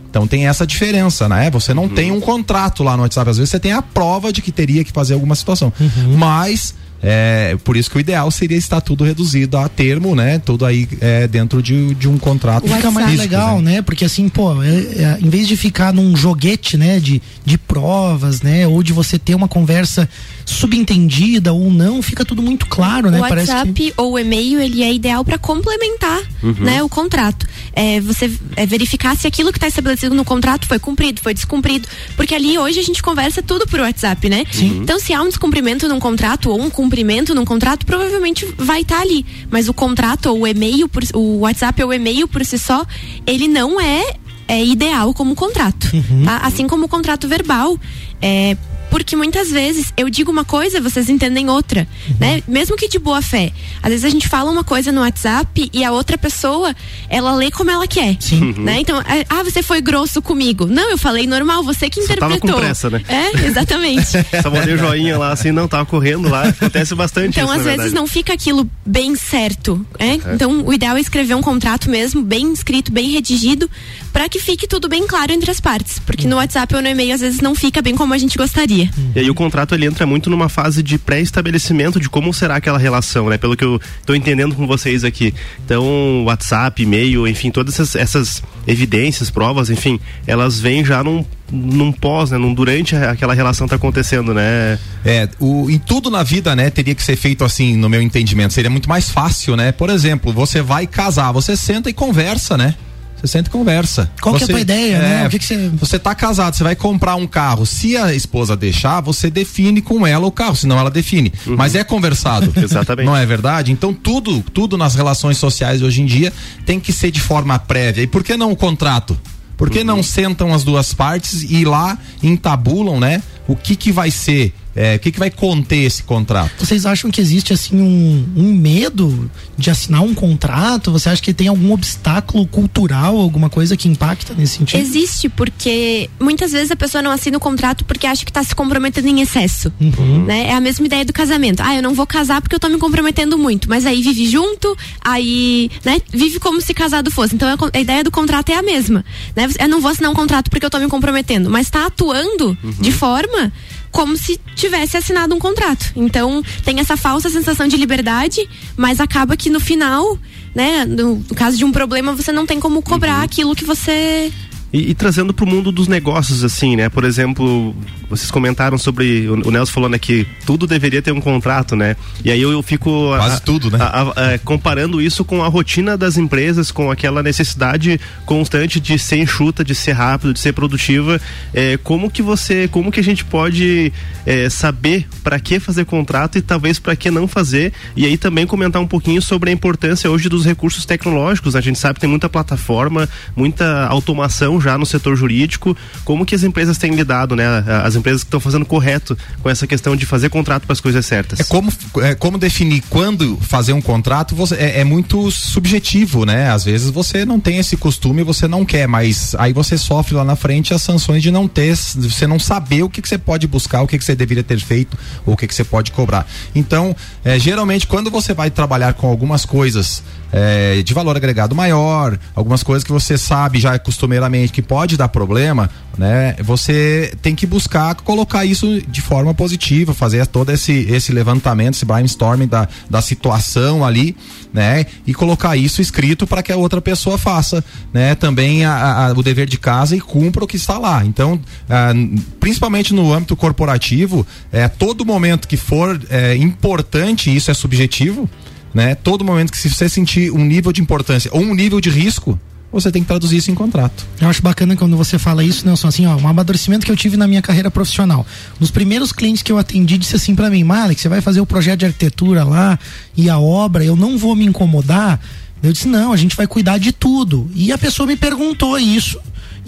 [0.09, 1.49] Então tem essa diferença, né?
[1.51, 4.41] Você não tem um contrato lá no WhatsApp, às vezes você tem a prova de
[4.41, 5.71] que teria que fazer alguma situação.
[6.17, 10.39] Mas é, por isso que o ideal seria estar tudo reduzido a termo, né?
[10.39, 12.67] Tudo aí é, dentro de, de um contrato.
[12.67, 13.81] Fica mais físico, legal, né?
[13.81, 18.41] Porque assim, pô, é- é, em vez de ficar num joguete, né, de, de provas,
[18.41, 20.09] né, ou de você ter uma conversa
[20.49, 23.19] subentendida ou não, fica tudo muito claro, né?
[23.19, 26.53] o WhatsApp ou o e-mail ele é ideal para complementar Uhum.
[26.59, 27.45] né, o contrato.
[27.73, 31.85] É, você é, verificar se aquilo que está estabelecido no contrato foi cumprido, foi descumprido.
[32.15, 34.45] Porque ali hoje a gente conversa tudo por WhatsApp, né?
[34.49, 34.79] Sim.
[34.81, 39.01] Então, se há um descumprimento num contrato ou um cumprimento num contrato, provavelmente vai estar
[39.01, 39.25] ali.
[39.51, 42.85] Mas o contrato ou o e-mail, por- o WhatsApp ou o e-mail por si só,
[43.27, 44.13] ele não é,
[44.47, 45.91] é ideal como contrato.
[46.23, 46.37] tá?
[46.43, 47.77] Assim como o contrato verbal.
[48.21, 48.55] É,
[48.89, 51.87] porque muitas vezes eu digo uma coisa, vocês entendem outra,
[52.19, 52.41] né?
[52.47, 53.51] Mesmo que de boa fé.
[53.81, 56.75] Às vezes a gente fala uma coisa no WhatsApp e a outra pessoa,
[57.09, 58.53] ela lê como ela quer, Sim.
[58.57, 58.79] né?
[58.79, 60.65] Então, é, ah, você foi grosso comigo.
[60.65, 62.55] Não, eu falei normal, você que Só tava interpretou.
[62.55, 63.01] com pressa, né?
[63.07, 64.11] É, exatamente.
[64.41, 66.47] Só mandei o joinha lá, assim, não, tava correndo lá.
[66.47, 67.95] Acontece bastante Então, isso, às vezes, verdade.
[67.95, 69.85] não fica aquilo bem certo.
[69.97, 70.13] É?
[70.33, 73.69] Então, o ideal é escrever um contrato mesmo, bem escrito, bem redigido,
[74.11, 75.99] para que fique tudo bem claro entre as partes.
[75.99, 78.89] Porque no WhatsApp ou no e-mail, às vezes, não fica bem como a gente gostaria.
[79.15, 82.77] E aí o contrato ele entra muito numa fase de pré-estabelecimento de como será aquela
[82.77, 83.37] relação, né?
[83.37, 85.33] Pelo que eu tô entendendo com vocês aqui.
[85.63, 91.91] Então, WhatsApp, e-mail, enfim, todas essas, essas evidências, provas, enfim, elas vêm já num, num
[91.91, 92.37] pós, né?
[92.37, 94.79] Num durante aquela relação tá acontecendo, né?
[95.05, 98.53] É, o, em tudo na vida, né, teria que ser feito assim, no meu entendimento.
[98.53, 99.71] Seria muito mais fácil, né?
[99.71, 102.75] Por exemplo, você vai casar, você senta e conversa, né?
[103.21, 104.09] Você senta e conversa.
[104.21, 105.27] Qual que é a Você- tua ideia, né?
[105.27, 107.65] O que que você- Você tá casado, você vai comprar um carro.
[107.65, 111.31] Se a esposa deixar, você define com ela o carro, senão ela define.
[111.45, 112.51] Mas é conversado.
[112.61, 113.05] Exatamente.
[113.05, 113.71] Não é verdade?
[113.71, 116.31] Então tudo, tudo nas relações sociais hoje em dia
[116.65, 118.03] tem que ser de forma prévia.
[118.03, 119.17] E por que não o contrato?
[119.57, 123.21] Por que não sentam as duas partes e lá entabulam, né?
[123.47, 126.51] O que que vai ser, é, o que que vai conter esse contrato?
[126.57, 130.89] Vocês acham que existe assim um, um medo de assinar um contrato?
[130.93, 134.79] Você acha que tem algum obstáculo cultural, alguma coisa que impacta nesse sentido?
[134.79, 138.55] Existe, porque muitas vezes a pessoa não assina o contrato porque acha que está se
[138.55, 139.69] comprometendo em excesso.
[139.81, 140.23] Uhum.
[140.25, 140.47] Né?
[140.47, 141.59] É a mesma ideia do casamento.
[141.61, 143.67] Ah, eu não vou casar porque eu tô me comprometendo muito.
[143.67, 147.35] Mas aí vive junto, aí, né, vive como se casado fosse.
[147.35, 149.03] Então a, con- a ideia do contrato é a mesma.
[149.35, 149.49] Né?
[149.59, 152.91] Eu não vou assinar um contrato porque eu tô me comprometendo, mas tá atuando de
[152.93, 153.51] forma
[153.91, 155.91] como se tivesse assinado um contrato.
[155.95, 158.47] Então, tem essa falsa sensação de liberdade,
[158.77, 160.17] mas acaba que no final,
[160.53, 164.31] né, no, no caso de um problema, você não tem como cobrar aquilo que você
[164.71, 166.89] E, e trazendo para o mundo dos negócios, assim, né?
[166.89, 167.75] Por exemplo,
[168.07, 169.27] vocês comentaram sobre.
[169.27, 171.95] O, Nelson falou né, que tudo deveria ter um contrato, né?
[172.23, 172.89] E aí eu, eu fico.
[173.17, 173.79] Quase a- tudo, né?
[173.81, 178.99] a- a- a- comparando isso com a rotina das empresas, com aquela necessidade constante de
[178.99, 181.19] ser enxuta, de ser rápido, de ser produtiva.
[181.51, 182.67] É, como que você.
[182.67, 183.91] Como que a gente pode
[184.23, 187.73] é, saber para que fazer contrato e talvez para que não fazer?
[187.95, 191.55] E aí também comentar um pouquinho sobre a importância hoje dos recursos tecnológicos.
[191.55, 191.59] né?
[191.59, 195.75] A gente sabe que tem muita plataforma, muita automação já no setor jurídico.
[196.03, 197.45] Como que as empresas têm lidado, né?
[197.83, 201.05] As empresas que estão fazendo correto com essa questão de fazer contrato para as coisas
[201.05, 201.39] certas.
[201.39, 206.49] É como, é como definir quando fazer um contrato você, é, é muito subjetivo, né?
[206.49, 210.23] Às vezes você não tem esse costume, você não quer, mas aí você sofre lá
[210.23, 213.47] na frente as sanções de não ter, você não saber o que, que você pode
[213.47, 216.27] buscar, o que, que você deveria ter feito, ou o que, que você pode cobrar.
[216.53, 222.17] Então, é, geralmente, quando você vai trabalhar com algumas coisas é, de valor agregado maior,
[222.35, 226.35] algumas coisas que você sabe já costumeiramente que pode dar problema, né?
[226.43, 231.85] Você tem que buscar colocar isso de forma positiva, fazer todo esse, esse levantamento, esse
[231.85, 234.15] brainstorming da, da situação ali,
[234.53, 234.85] né?
[235.05, 238.15] E colocar isso escrito para que a outra pessoa faça, né?
[238.15, 241.03] Também a- a- o dever de casa e cumpra o que está lá.
[241.05, 241.91] Então, ah,
[242.39, 248.29] principalmente no âmbito corporativo, é todo momento que for é, importante, isso é subjetivo,
[248.73, 248.95] né?
[248.95, 252.39] Todo momento que se você sentir um nível de importância ou um nível de risco,
[252.71, 254.05] você tem que traduzir isso em contrato.
[254.21, 257.17] Eu acho bacana quando você fala isso, Nelson, assim, ó, um amadurecimento que eu tive
[257.17, 258.25] na minha carreira profissional.
[258.59, 261.45] Dos primeiros clientes que eu atendi disse assim pra mim, Malek, você vai fazer o
[261.45, 262.77] projeto de arquitetura lá
[263.17, 265.19] e a obra, eu não vou me incomodar.
[265.61, 267.49] Eu disse, não, a gente vai cuidar de tudo.
[267.53, 269.19] E a pessoa me perguntou isso.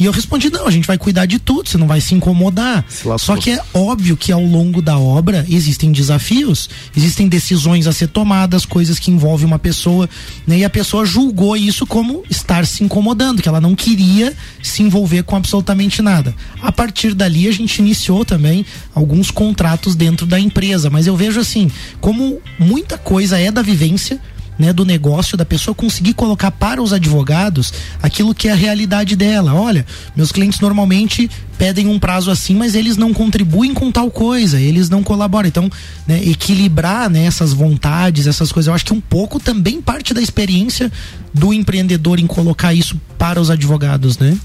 [0.01, 2.83] E eu respondi, não, a gente vai cuidar de tudo, você não vai se incomodar.
[3.19, 8.07] Só que é óbvio que ao longo da obra existem desafios, existem decisões a ser
[8.07, 10.09] tomadas, coisas que envolvem uma pessoa,
[10.47, 10.57] né?
[10.57, 15.21] E a pessoa julgou isso como estar se incomodando, que ela não queria se envolver
[15.21, 16.33] com absolutamente nada.
[16.63, 21.39] A partir dali a gente iniciou também alguns contratos dentro da empresa, mas eu vejo
[21.39, 24.19] assim, como muita coisa é da vivência,
[24.61, 29.15] né, do negócio da pessoa conseguir colocar para os advogados aquilo que é a realidade
[29.15, 29.55] dela.
[29.55, 29.83] Olha,
[30.15, 34.87] meus clientes normalmente pedem um prazo assim, mas eles não contribuem com tal coisa, eles
[34.87, 35.47] não colaboram.
[35.47, 35.67] Então,
[36.05, 40.21] né, equilibrar né, essas vontades, essas coisas, eu acho que um pouco também parte da
[40.21, 40.91] experiência
[41.33, 44.37] do empreendedor em colocar isso para os advogados, né?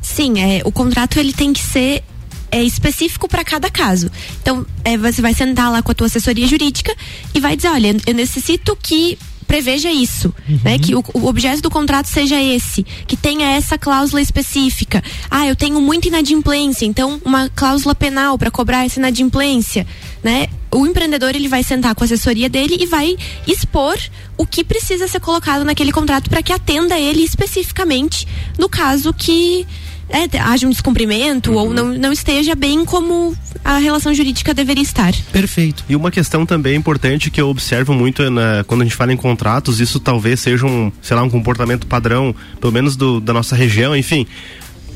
[0.00, 2.04] Sim, é, o contrato ele tem que ser
[2.52, 4.08] é específico para cada caso.
[4.40, 6.94] Então, é, você vai sentar lá com a tua assessoria jurídica
[7.34, 10.78] e vai dizer, olha, eu necessito que preveja isso, né?
[10.78, 15.02] Que o, o objeto do contrato seja esse, que tenha essa cláusula específica.
[15.30, 19.86] Ah, eu tenho muita inadimplência, então uma cláusula penal para cobrar essa inadimplência,
[20.22, 20.48] né?
[20.70, 23.96] O empreendedor ele vai sentar com a assessoria dele e vai expor
[24.36, 28.26] o que precisa ser colocado naquele contrato para que atenda ele especificamente
[28.58, 29.66] no caso que
[30.08, 35.12] é, haja um descumprimento ou não, não esteja bem como a relação jurídica deveria estar.
[35.32, 35.84] Perfeito.
[35.88, 39.12] E uma questão também importante que eu observo muito é na- quando a gente fala
[39.12, 43.32] em contratos, isso talvez seja um, sei lá, um comportamento padrão, pelo menos do- da
[43.32, 44.26] nossa região, enfim,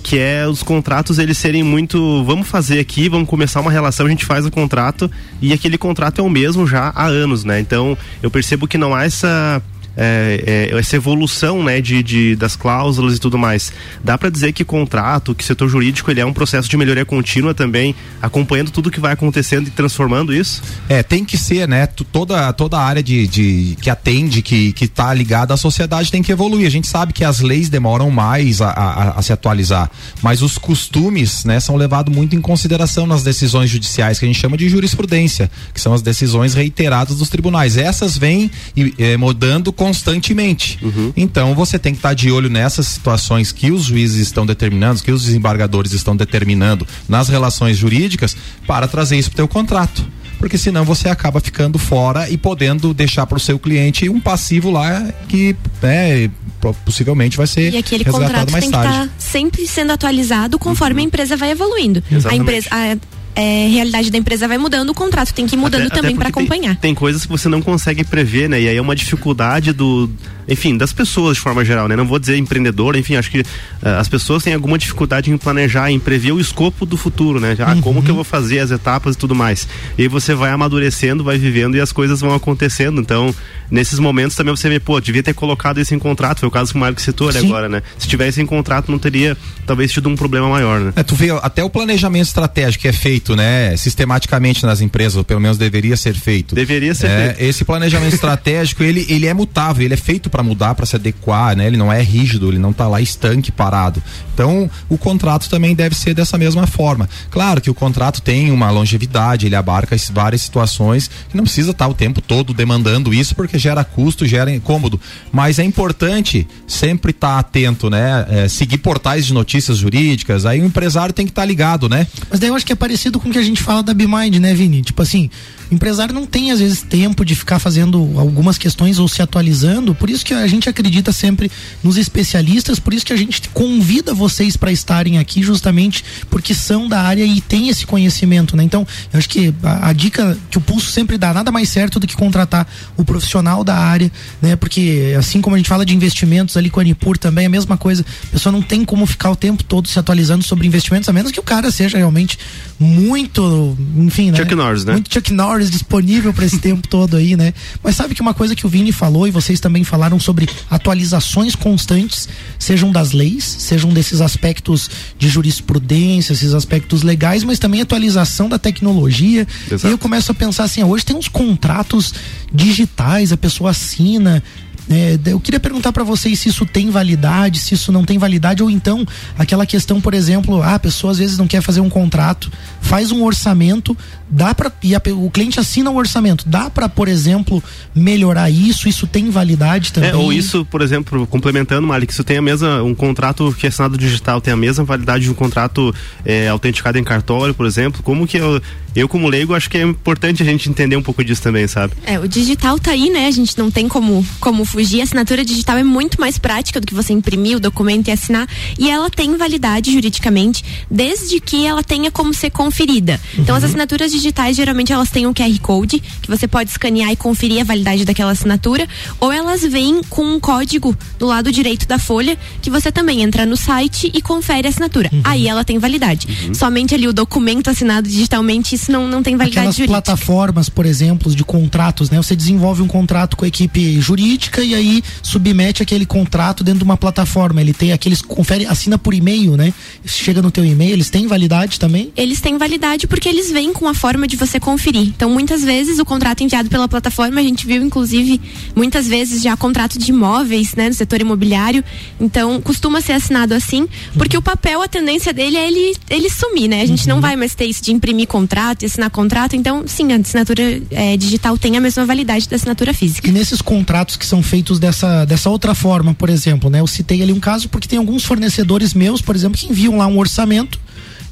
[0.02, 4.08] que é os contratos eles serem muito, vamos fazer aqui, vamos começar uma relação, a
[4.08, 5.10] gente faz o contrato
[5.42, 7.60] e aquele contrato é o mesmo já há anos, né?
[7.60, 9.60] Então eu percebo que não há essa
[10.00, 13.70] é, é, essa evolução né, de, de- das cláusulas e tudo mais.
[14.02, 17.52] Dá para dizer que contrato, que setor jurídico, ele é um processo de melhoria contínua
[17.52, 20.62] também, acompanhando tudo que vai acontecendo e transformando isso?
[20.88, 21.86] É, tem que ser, né?
[21.86, 26.22] Toda, toda a área de, de- que atende, que, que tá ligada à sociedade tem
[26.22, 26.66] que evoluir.
[26.66, 29.90] A gente sabe que as leis demoram mais a, a- a se atualizar,
[30.22, 34.40] mas os costumes, né, são levados muito em consideração nas decisões judiciais, que a gente
[34.40, 37.76] chama de jurisprudência, que são as decisões reiteradas dos tribunais.
[37.76, 40.78] Essas vêm e, eh, mudando constantemente.
[41.16, 45.10] Então você tem que estar de olho nessas situações que os juízes estão determinando, que
[45.12, 50.04] os desembargadores estão determinando nas relações jurídicas para trazer isso para o teu contrato
[50.38, 54.70] porque senão você acaba ficando fora e podendo deixar para o seu cliente um passivo
[54.70, 59.04] lá que né, po- possivelmente vai ser E aquele resgatado contrato mais tem que tarde.
[59.04, 62.02] estar sempre sendo atualizado conforme a empresa vai evoluindo.
[62.10, 62.40] A Exatamente.
[62.40, 62.96] empresa, a
[63.34, 66.26] é, realidade da empresa vai mudando, o contrato tem que ir mudando Até- também para
[66.30, 66.76] porque tem- acompanhar.
[66.76, 68.60] Tem, coisas que você não consegue prever, né?
[68.60, 70.10] E aí é uma dificuldade do,
[70.50, 71.94] enfim, das pessoas de forma geral, né?
[71.96, 73.42] Não vou dizer empreendedor, enfim, acho que
[73.82, 77.56] ah, as pessoas têm alguma dificuldade em planejar, em prever o escopo do futuro, né?
[77.60, 79.68] Ah, como que eu vou fazer as etapas e tudo mais.
[79.96, 83.00] E aí você vai amadurecendo, vai vivendo e as coisas vão acontecendo.
[83.00, 83.34] Então,
[83.70, 86.40] nesses momentos também você vê, pô, devia ter colocado isso em contrato.
[86.40, 87.46] Foi o caso que o Marco citou né, Sim.
[87.46, 87.82] agora, né?
[87.98, 89.36] Se tivesse em contrato, não teria
[89.66, 90.92] talvez tido um problema maior, né?
[90.96, 95.16] É, tu vê até o planejamento estratégico que é feito feito, né, sistematicamente nas empresas,
[95.16, 96.54] ou pelo menos deveria ser feito.
[96.54, 97.40] Deveria ser É, feito.
[97.50, 101.56] Esse planejamento estratégico, ele, ele é mutável, ele é feito para mudar, para se adequar,
[101.56, 101.66] né?
[101.66, 104.02] Ele não é rígido, ele não tá lá estanque parado.
[104.34, 107.08] Então, o contrato também deve ser dessa mesma forma.
[107.30, 111.88] Claro que o contrato tem uma longevidade, ele abarca várias situações que não precisa estar
[111.88, 115.00] o tempo todo demandando isso porque gera custo, gera incômodo.
[115.30, 118.26] Mas é importante sempre estar atento, né?
[118.28, 120.46] É, seguir portais de notícias jurídicas.
[120.46, 122.06] Aí o empresário tem que estar ligado, né?
[122.30, 124.36] Mas daí eu acho que é parecido com o que a gente fala da BeMind,
[124.38, 124.82] né, Vini?
[124.82, 125.30] Tipo assim,
[125.70, 129.94] o empresário não tem, às vezes, tempo de ficar fazendo algumas questões ou se atualizando.
[129.94, 131.50] Por isso que a gente acredita sempre
[131.82, 136.88] nos especialistas, por isso que a gente convida vocês para estarem aqui, justamente porque são
[136.88, 138.62] da área e têm esse conhecimento, né?
[138.62, 141.98] Então, eu acho que a, a dica que o Pulso sempre dá, nada mais certo
[141.98, 142.66] do que contratar
[142.96, 144.10] o profissional da área,
[144.40, 144.56] né?
[144.56, 147.76] Porque assim como a gente fala de investimentos ali com a Anipur também, a mesma
[147.76, 148.04] coisa.
[148.28, 151.32] A pessoa não tem como ficar o tempo todo se atualizando sobre investimentos, a menos
[151.32, 152.38] que o cara seja realmente
[152.78, 154.38] muito, enfim, né?
[154.38, 154.92] Chuck Norris, né?
[154.94, 157.52] Muito Chuck Norris disponível para esse tempo todo aí, né?
[157.82, 161.54] Mas sabe que uma coisa que o Vini falou e vocês também falaram sobre atualizações
[161.54, 168.48] constantes, sejam das leis, sejam desses aspectos de jurisprudência, esses aspectos legais, mas também atualização
[168.48, 169.46] da tecnologia.
[169.70, 169.86] Exato.
[169.86, 172.14] E eu começo a pensar assim, hoje tem uns contratos
[172.52, 174.42] digitais, a pessoa assina.
[174.90, 178.60] É, eu queria perguntar para vocês se isso tem validade, se isso não tem validade,
[178.60, 179.06] ou então
[179.38, 183.12] aquela questão, por exemplo, ah, a pessoa às vezes não quer fazer um contrato, faz
[183.12, 183.96] um orçamento,
[184.28, 187.62] dá para e a o cliente assina um orçamento, dá para, por exemplo,
[187.94, 188.88] melhorar isso?
[188.88, 190.10] Isso tem validade também?
[190.10, 193.68] É, ou isso, por exemplo, complementando, Malik, isso tem a mesma, um contrato que é
[193.68, 198.02] assinado digital tem a mesma validade de um contrato é, autenticado em cartório, por exemplo.
[198.02, 198.60] Como que eu,
[198.94, 201.94] eu como leigo, acho que é importante a gente entender um pouco disso também, sabe?
[202.04, 203.26] É, o digital tá aí, né?
[203.26, 204.79] A gente não tem como, como fugir.
[204.80, 208.48] A assinatura digital é muito mais prática do que você imprimir o documento e assinar.
[208.78, 213.20] E ela tem validade juridicamente, desde que ela tenha como ser conferida.
[213.38, 217.16] Então, as assinaturas digitais, geralmente, elas têm um QR Code, que você pode escanear e
[217.16, 218.88] conferir a validade daquela assinatura.
[219.20, 223.44] Ou elas vêm com um código do lado direito da folha, que você também entra
[223.44, 225.10] no site e confere a assinatura.
[225.24, 226.26] Aí ela tem validade.
[226.54, 230.00] Somente ali o documento assinado digitalmente, isso não, não tem validade Aquelas jurídica.
[230.00, 232.16] plataformas, por exemplo, de contratos, né?
[232.16, 236.84] Você desenvolve um contrato com a equipe jurídica e aí submete aquele contrato dentro de
[236.84, 237.60] uma plataforma.
[237.60, 239.72] Ele tem aqueles confere, assina por e-mail, né?
[240.04, 242.12] Chega no teu e-mail, eles têm validade também?
[242.16, 245.08] eles têm validade porque eles vêm com a forma de você conferir.
[245.08, 248.40] Então, muitas vezes o contrato enviado pela plataforma, a gente viu inclusive
[248.74, 251.82] muitas vezes já contrato de imóveis, né, no setor imobiliário.
[252.20, 256.68] Então, costuma ser assinado assim, porque o papel, a tendência dele é ele, ele sumir,
[256.68, 256.82] né?
[256.82, 259.56] A gente não vai mais ter isso de imprimir contrato e assinar contrato.
[259.56, 263.28] Então, sim, a assinatura eh, digital tem a mesma validade da assinatura física.
[263.28, 266.80] E nesses contratos que são feitos dessa, dessa outra forma, por exemplo, né?
[266.80, 270.08] Eu citei ali um caso porque tem alguns fornecedores meus, por exemplo, que enviam lá
[270.08, 270.78] um orçamento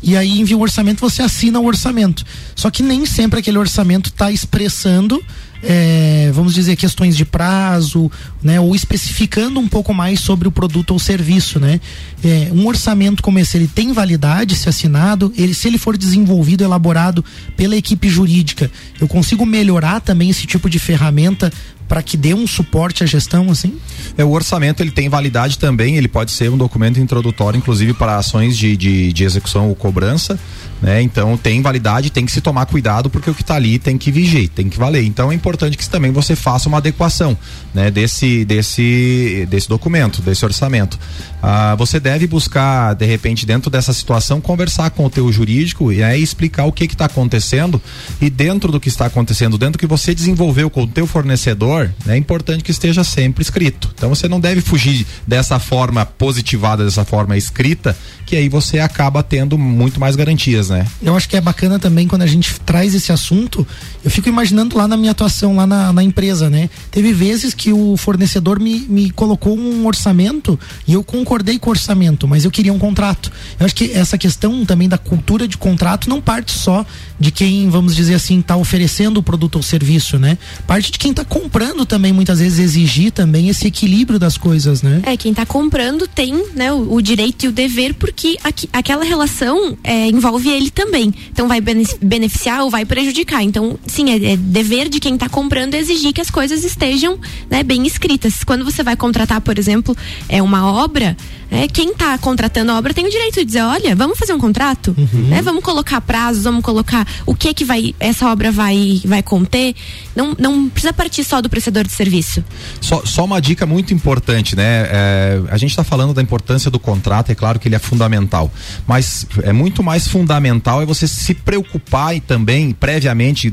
[0.01, 2.25] e aí envia um orçamento, você assina o orçamento.
[2.55, 5.21] Só que nem sempre aquele orçamento está expressando,
[5.61, 8.09] é, vamos dizer, questões de prazo,
[8.41, 8.61] né?
[8.61, 11.81] Ou especificando um pouco mais sobre o produto ou serviço, né?
[12.25, 16.65] É, um orçamento como esse, ele tem validade se assinado, ele, se ele for desenvolvido,
[16.65, 17.25] elaborado
[17.57, 21.53] pela equipe jurídica, eu consigo melhorar também esse tipo de ferramenta
[21.89, 23.75] para que dê um suporte à gestão, assim?
[24.17, 28.17] É, o orçamento ele tem validade também, ele pode ser um documento introdutório, inclusive para
[28.17, 30.39] ações de, de, de execução ou cobrança,
[30.83, 31.01] né?
[31.01, 34.13] Então tem validade, tem que se tomar cuidado porque o que está ali tem que
[34.13, 35.05] vigiar, tem que valer.
[35.05, 37.37] Então é importante que também você faça uma adequação,
[37.73, 37.91] né?
[37.91, 40.99] Desse, desse, desse documento, desse orçamento.
[41.43, 46.03] Ah, você deve buscar, de repente, dentro dessa situação, conversar com o teu jurídico e
[46.03, 47.83] aí explicar o que está acontecendo
[48.19, 51.91] e dentro do que está acontecendo, dentro do que você desenvolveu com o teu fornecedor,
[52.07, 53.91] né, é importante que esteja sempre escrito.
[53.95, 57.95] Então você não deve fugir dessa forma positivada, dessa forma escrita,
[58.25, 60.87] que aí você acaba tendo muito mais garantias, né?
[61.03, 63.67] Eu acho que é bacana também quando a gente traz esse assunto.
[64.03, 66.71] Eu fico imaginando lá na minha atuação, lá na, na empresa, né?
[66.91, 71.73] Teve vezes que o fornecedor me, me colocou um orçamento e eu concordei com o
[71.73, 73.31] orçamento, mas eu queria um contrato.
[73.59, 76.85] Eu acho que essa questão também da cultura de contrato não parte só
[77.19, 80.39] de quem, vamos dizer assim, está oferecendo o produto ou serviço, né?
[80.67, 85.01] Parte de quem está comprando também, muitas vezes, exigir também esse equilíbrio das coisas, né?
[85.05, 89.05] É, quem está comprando tem né, o, o direito e o dever, porque aqui- aquela
[89.05, 91.13] relação é, envolve ele também.
[91.33, 93.43] Então vai bene- beneficiar ou vai prejudicar.
[93.43, 97.19] Então, sim, é, é dever de quem está comprando exigir que as coisas estejam
[97.51, 98.45] né, bem escritas.
[98.45, 99.97] Quando você vai contratar, por exemplo,
[100.29, 101.17] é uma obra,
[101.51, 104.39] é, quem está contratando a obra tem o direito de dizer, olha, vamos fazer um
[104.39, 104.95] contrato,
[105.29, 105.41] né?
[105.41, 109.75] Vamos colocar prazos, vamos colocar o que que vai essa obra vai vai conter.
[110.15, 112.45] Não, não precisa partir só do prestador de serviço.
[112.81, 114.87] Só, só uma dica muito importante, né?
[114.91, 118.53] É, a gente está falando da importância do contrato, é claro que ele é fundamental,
[118.87, 123.53] mas é muito mais fundamental é você se preocupar e também previamente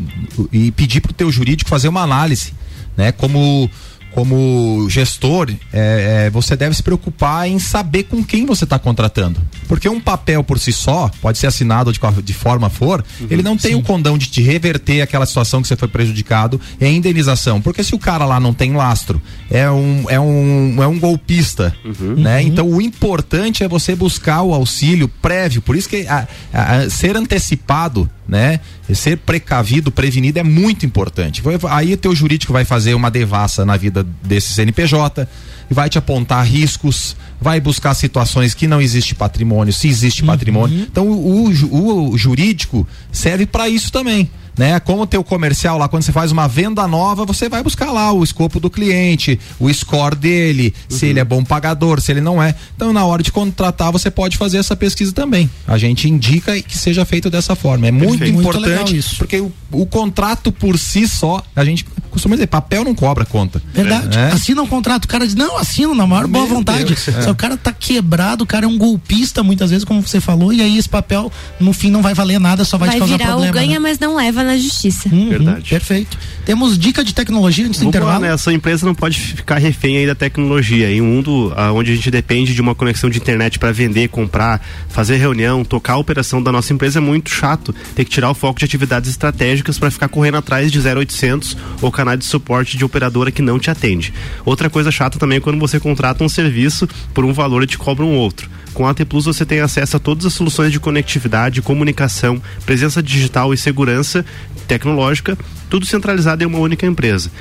[0.52, 2.54] e pedir para o teu jurídico fazer uma análise,
[2.98, 3.14] né?
[3.14, 3.70] Como
[4.16, 9.42] como gestor, é, é, você deve se preocupar em saber com quem você está contratando.
[9.68, 13.44] Porque um papel por si só, pode ser assinado de, de forma for, uhum, ele
[13.44, 13.78] não tem sim.
[13.78, 17.62] o condão de te reverter aquela situação que você foi prejudicado em indenização.
[17.62, 21.76] Porque se o cara lá não tem lastro, é um, é um, é um golpista,
[21.84, 22.16] uhum.
[22.16, 22.40] né?
[22.40, 22.48] Uhum.
[22.48, 25.62] Então o importante é você buscar o auxílio prévio.
[25.62, 28.60] Por isso que a, a ser antecipado né?
[28.94, 31.42] Ser precavido, prevenido é muito importante.
[31.70, 35.28] Aí o teu jurídico vai fazer uma devassa na vida desse CNPJ,
[35.70, 40.28] vai te apontar riscos, vai buscar situações que não existe patrimônio, se existe uhum.
[40.28, 40.80] patrimônio.
[40.80, 44.80] Então o, o, o jurídico serve para isso também né?
[44.80, 48.12] Como o teu comercial lá, quando você faz uma venda nova, você vai buscar lá
[48.12, 50.98] o escopo do cliente, o score dele, uhum.
[50.98, 52.56] se ele é bom pagador, se ele não é.
[52.76, 55.50] Então, na hora de contratar, você pode fazer essa pesquisa também.
[55.68, 57.88] A gente indica que seja feito dessa forma.
[57.88, 58.40] É muito Perfeito.
[58.40, 59.18] importante, muito isso.
[59.18, 61.86] porque o, o, contrato por si só, a gente
[62.16, 63.62] costuma dizer, papel não cobra conta.
[63.74, 64.18] Verdade.
[64.18, 64.32] É.
[64.32, 66.86] Assina um contrato, o cara diz, não, assina na maior Meu boa vontade.
[66.86, 67.22] Deus, é.
[67.22, 70.54] Só o cara tá quebrado, o cara é um golpista muitas vezes, como você falou,
[70.54, 73.18] e aí esse papel, no fim, não vai valer nada, só vai, vai te causar
[73.18, 73.52] virar problema.
[73.52, 73.80] O ganha, né?
[73.80, 75.10] mas não leva na justiça.
[75.10, 75.70] Uhum, Verdade.
[75.70, 76.18] Perfeito.
[76.46, 78.22] Temos dica de tecnologia antes do intervalo?
[78.22, 78.34] Lá, né?
[78.34, 80.92] Essa empresa não pode ficar refém aí da tecnologia.
[80.92, 84.10] Em um mundo ah, onde a gente depende de uma conexão de internet para vender,
[84.10, 87.74] comprar, fazer reunião, tocar a operação da nossa empresa é muito chato.
[87.96, 91.92] Ter que tirar o foco de atividades estratégicas para ficar correndo atrás de 0800 ou
[91.92, 94.14] canal de suporte de operadora que não te atende.
[94.46, 97.78] Outra coisa chata também é quando você contrata um serviço por um valor e te
[97.78, 98.48] cobra um outro.
[98.76, 103.02] Com a AT Plus você tem acesso a todas as soluções de conectividade, comunicação, presença
[103.02, 104.26] digital e segurança
[104.68, 105.38] tecnológica,
[105.70, 107.32] tudo centralizado em uma única empresa.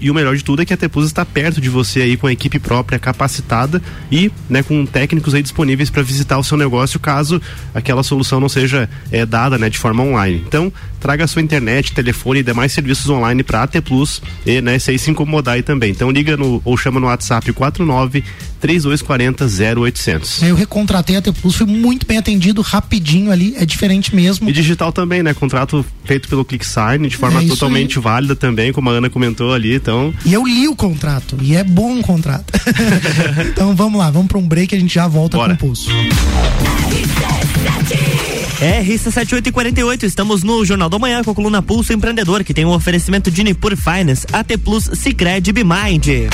[0.00, 2.26] E o melhor de tudo é que a Tepus está perto de você aí com
[2.26, 3.80] a equipe própria capacitada
[4.10, 7.40] e né, com técnicos aí disponíveis para visitar o seu negócio caso
[7.74, 10.42] aquela solução não seja é, dada né, de forma online.
[10.46, 14.78] Então, traga sua internet, telefone e demais serviços online para a AT Plus e né,
[14.78, 15.90] se aí se incomodar aí também.
[15.90, 18.22] Então liga no, ou chama no WhatsApp 49
[18.62, 19.44] 3240
[19.80, 20.42] 0800.
[20.44, 24.48] Eu recontratei a AT Plus, fui muito bem atendido, rapidinho ali, é diferente mesmo.
[24.48, 25.34] E digital também, né?
[25.34, 28.04] Contrato feito pelo ClickSign de forma é totalmente aí.
[28.04, 30.14] válida também, como a Ana comentou ali, então.
[30.24, 32.52] E eu li o contrato, e é bom o contrato.
[33.50, 35.56] então vamos lá, vamos para um break e a gente já volta Bora.
[35.56, 35.90] com o pulso.
[38.60, 43.28] RC7848, estamos no Jornal da Manhã com a coluna Pulso Empreendedor, que tem um oferecimento
[43.28, 46.28] de Nipur Finance, AT Plus, Cicred e Bimind.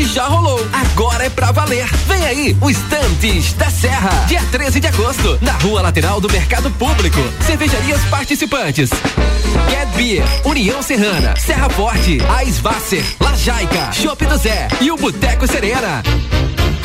[0.00, 0.58] Teste já rolou.
[0.72, 1.86] Agora é pra valer.
[2.06, 4.10] Vem aí, o Estantes da Serra.
[4.26, 7.18] Dia 13 de agosto, na rua lateral do Mercado Público.
[7.46, 8.90] Cervejarias participantes.
[9.68, 16.02] Get Beer, União Serrana, Serra Forte, Aisvasser, Lajaica, Chopp do Zé e o Boteco Serena.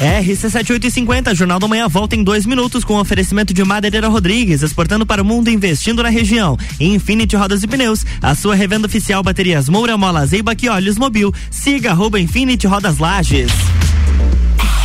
[0.00, 5.22] RC7850, Jornal da Manhã volta em dois minutos com oferecimento de Madeireira Rodrigues, exportando para
[5.22, 6.56] o mundo investindo na região.
[6.78, 11.32] Infinity Rodas e Pneus, a sua revenda oficial baterias Moura Mola Zeiba que Olhos Mobil.
[11.50, 13.50] Siga arroba Infinity Rodas Lages.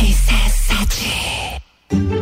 [0.00, 2.21] RC7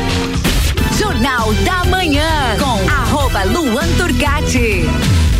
[1.01, 4.85] Jornal da Manhã, com arroba Luan Turcati.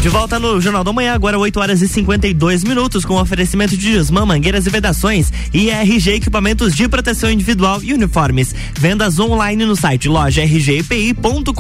[0.02, 3.92] De volta no Jornal da Manhã, agora 8 horas e 52 minutos, com oferecimento de
[3.92, 8.56] Desmã, mangueiras e vedações e RG Equipamentos de Proteção Individual e Uniformes.
[8.74, 11.52] Vendas online no site loja rgpi.com.br.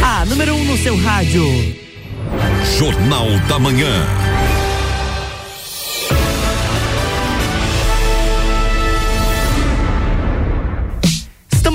[0.00, 1.44] A número 1 um no seu rádio.
[2.78, 4.06] Jornal da Manhã.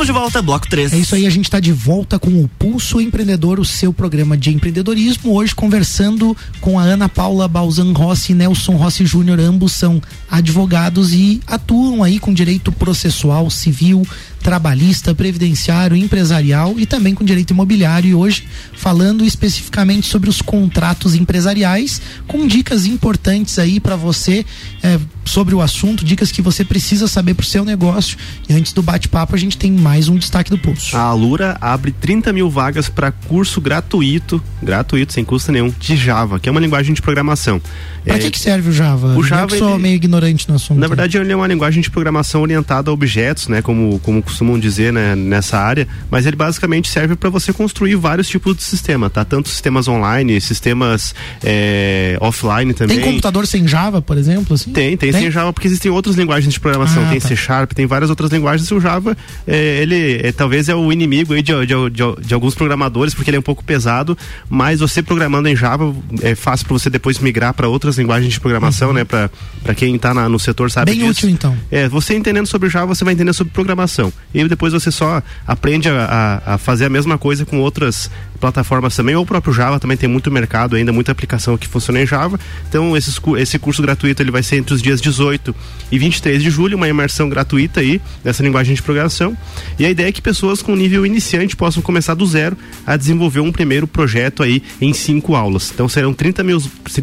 [0.02, 0.94] Estamos de volta, bloco 3.
[0.94, 4.36] É isso aí, a gente está de volta com o Pulso Empreendedor, o seu programa
[4.36, 5.32] de empreendedorismo.
[5.32, 11.14] Hoje conversando com a Ana Paula Balzan Rossi e Nelson Rossi Júnior, ambos são advogados
[11.14, 14.02] e atuam aí com direito processual, civil,
[14.42, 18.10] trabalhista, previdenciário, empresarial e também com direito imobiliário.
[18.10, 24.44] E hoje falando especificamente sobre os contratos empresariais, com dicas importantes aí para você
[24.82, 28.18] eh, sobre o assunto, dicas que você precisa saber para o seu negócio.
[28.50, 30.96] E antes do bate-papo, a gente tem mais um destaque do pulso.
[30.98, 36.40] A Alura abre 30 mil vagas para curso gratuito, gratuito, sem custo nenhum, de Java,
[36.40, 37.62] que é uma linguagem de programação.
[38.04, 39.08] Para É, que, que serve o Java?
[39.16, 40.80] O Eu Java, que sou ele- meio ignorante no assunto.
[40.80, 44.60] Na verdade, ele é uma linguagem de programação orientada a objetos, né, como, como costumam
[44.60, 49.10] dizer né, nessa área, mas ele basicamente serve para você construir vários tipos de sistema,
[49.10, 49.24] tá?
[49.24, 51.14] Tanto sistemas online, sistemas
[51.44, 52.98] é, offline também.
[52.98, 54.56] Tem computador sem Java, por exemplo?
[54.56, 54.72] Assim?
[54.72, 57.04] Tem, tem, sem Java, porque existem outras linguagens de programação.
[57.06, 57.28] Ah, tem tá.
[57.28, 58.70] C Sharp, tem várias outras linguagens.
[58.70, 62.34] E o Java, é, ele é, talvez é o inimigo aí de, de, de- de
[62.34, 64.18] alguns programadores, porque ele é um pouco pesado,
[64.50, 68.40] mas você programando em Java é fácil para você depois migrar para outras linguagens de
[68.40, 69.04] programação, né?
[69.04, 69.30] Para
[69.76, 70.98] quem tá na- no setor sabe Uhum.
[70.98, 71.20] Bem disso.
[71.26, 71.58] útil, então.
[71.72, 74.12] É, você entendendo sobre Java, você vai entender sobre programação.
[74.34, 78.10] E depois você só aprende a, a- a fazer a mesma coisa com outras
[78.42, 82.02] plataformas também, ou o próprio Java também tem muito mercado ainda, muita aplicação que funciona
[82.02, 82.40] em Java.
[82.68, 85.56] Então, esses, esse curso gratuito ele vai ser entre os dias 18
[85.92, 89.38] e 23 de julho, uma imersão gratuita aí dessa linguagem de programação.
[89.80, 93.40] E a ideia é que pessoas com nível iniciante possam começar do zero a desenvolver
[93.40, 95.72] um primeiro projeto aí em cinco aulas.
[95.74, 96.62] Então serão 30 mil,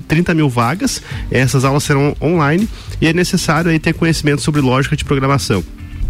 [0.08, 2.68] 30 mil vagas, essas aulas serão online
[3.00, 5.64] e é necessário aí ter conhecimento sobre lógica de programação.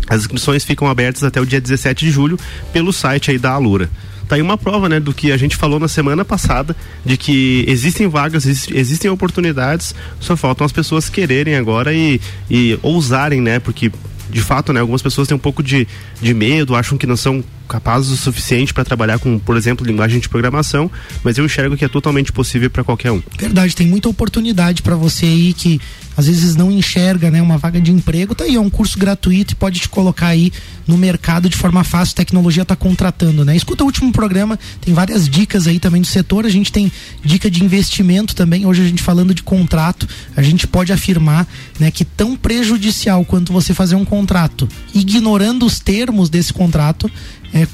[0.09, 2.39] As inscrições ficam abertas até o dia 17 de julho
[2.73, 3.91] pelo site aí da Alura.
[4.29, 7.65] Tá aí uma prova, né, do que a gente falou na semana passada, de que
[7.67, 13.59] existem vagas, exi- existem oportunidades, só faltam as pessoas quererem agora e, e ousarem, né,
[13.59, 13.91] porque
[14.31, 15.89] de fato, né, algumas pessoas têm um pouco de,
[16.21, 20.21] de medo, acham que não são capazes o suficiente para trabalhar com, por exemplo, linguagem
[20.21, 20.91] de programação,
[21.25, 23.23] mas eu enxergo que é totalmente possível para qualquer um.
[23.39, 25.81] Verdade, tem muita oportunidade para você aí que
[26.19, 28.35] às vezes não enxerga, né, uma vaga de emprego.
[28.35, 30.53] Tá aí, é um curso gratuito e pode te colocar aí
[30.85, 32.17] no mercado de forma fácil.
[32.17, 33.55] Tecnologia tá contratando, né?
[33.55, 36.45] Escuta o último programa, tem várias dicas aí também do setor.
[36.45, 36.91] A gente tem
[37.25, 38.67] dica de investimento também.
[38.67, 41.47] Hoje a gente falando de contrato, a gente pode afirmar,
[41.79, 47.09] né, que tão prejudicial quanto você fazer um contrato ignorando os termos desse contrato,
[47.55, 47.69] é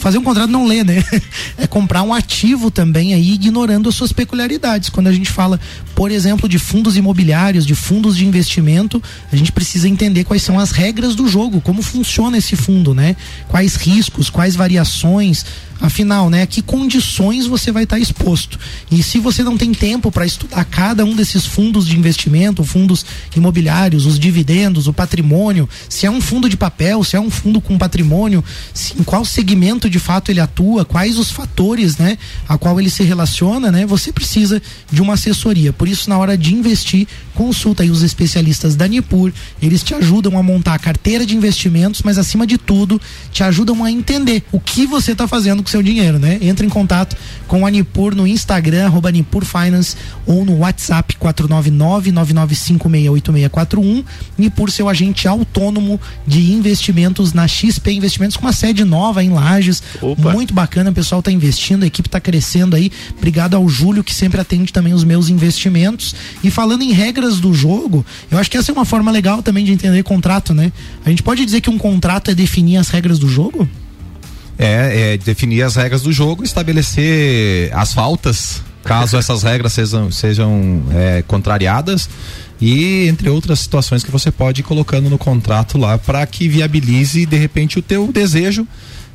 [0.00, 1.04] fazer um contrato não lê, né?
[1.56, 4.88] É comprar um ativo também aí, ignorando as suas peculiaridades.
[4.88, 5.60] Quando a gente fala,
[5.94, 10.58] por exemplo, de fundos imobiliários, de fundos de investimento, a gente precisa entender quais são
[10.58, 13.14] as regras do jogo, como funciona esse fundo, né?
[13.46, 15.44] Quais riscos, quais variações,
[15.80, 18.58] Afinal, né, que condições você vai estar exposto?
[18.90, 23.06] E se você não tem tempo para estudar cada um desses fundos de investimento, fundos
[23.34, 27.62] imobiliários, os dividendos, o patrimônio, se é um fundo de papel, se é um fundo
[27.62, 32.58] com patrimônio, se, em qual segmento de fato ele atua, quais os fatores, né, a
[32.58, 34.60] qual ele se relaciona, né, você precisa
[34.92, 35.72] de uma assessoria.
[35.72, 40.36] Por isso, na hora de investir, consulta aí os especialistas da Nipur, eles te ajudam
[40.36, 43.00] a montar a carteira de investimentos, mas acima de tudo,
[43.32, 46.38] te ajudam a entender o que você está fazendo com seu dinheiro, né?
[46.40, 47.16] Entre em contato
[47.46, 49.96] com a Nipur no Instagram, arroba Nipur Finance,
[50.26, 54.04] ou no WhatsApp 499-99568641.
[54.38, 59.82] Nipur, seu agente autônomo de investimentos na XP Investimentos, com uma sede nova em Lages.
[60.00, 60.32] Opa.
[60.32, 62.92] Muito bacana, o pessoal está investindo, a equipe está crescendo aí.
[63.16, 66.14] Obrigado ao Júlio, que sempre atende também os meus investimentos.
[66.42, 69.64] E falando em regras do jogo, eu acho que essa é uma forma legal também
[69.64, 70.72] de entender contrato, né?
[71.04, 73.68] A gente pode dizer que um contrato é definir as regras do jogo?
[74.62, 80.82] É, é definir as regras do jogo, estabelecer as faltas, caso essas regras sejam, sejam
[80.92, 82.10] é, contrariadas
[82.60, 87.24] e entre outras situações que você pode ir colocando no contrato lá para que viabilize
[87.24, 88.68] de repente o teu desejo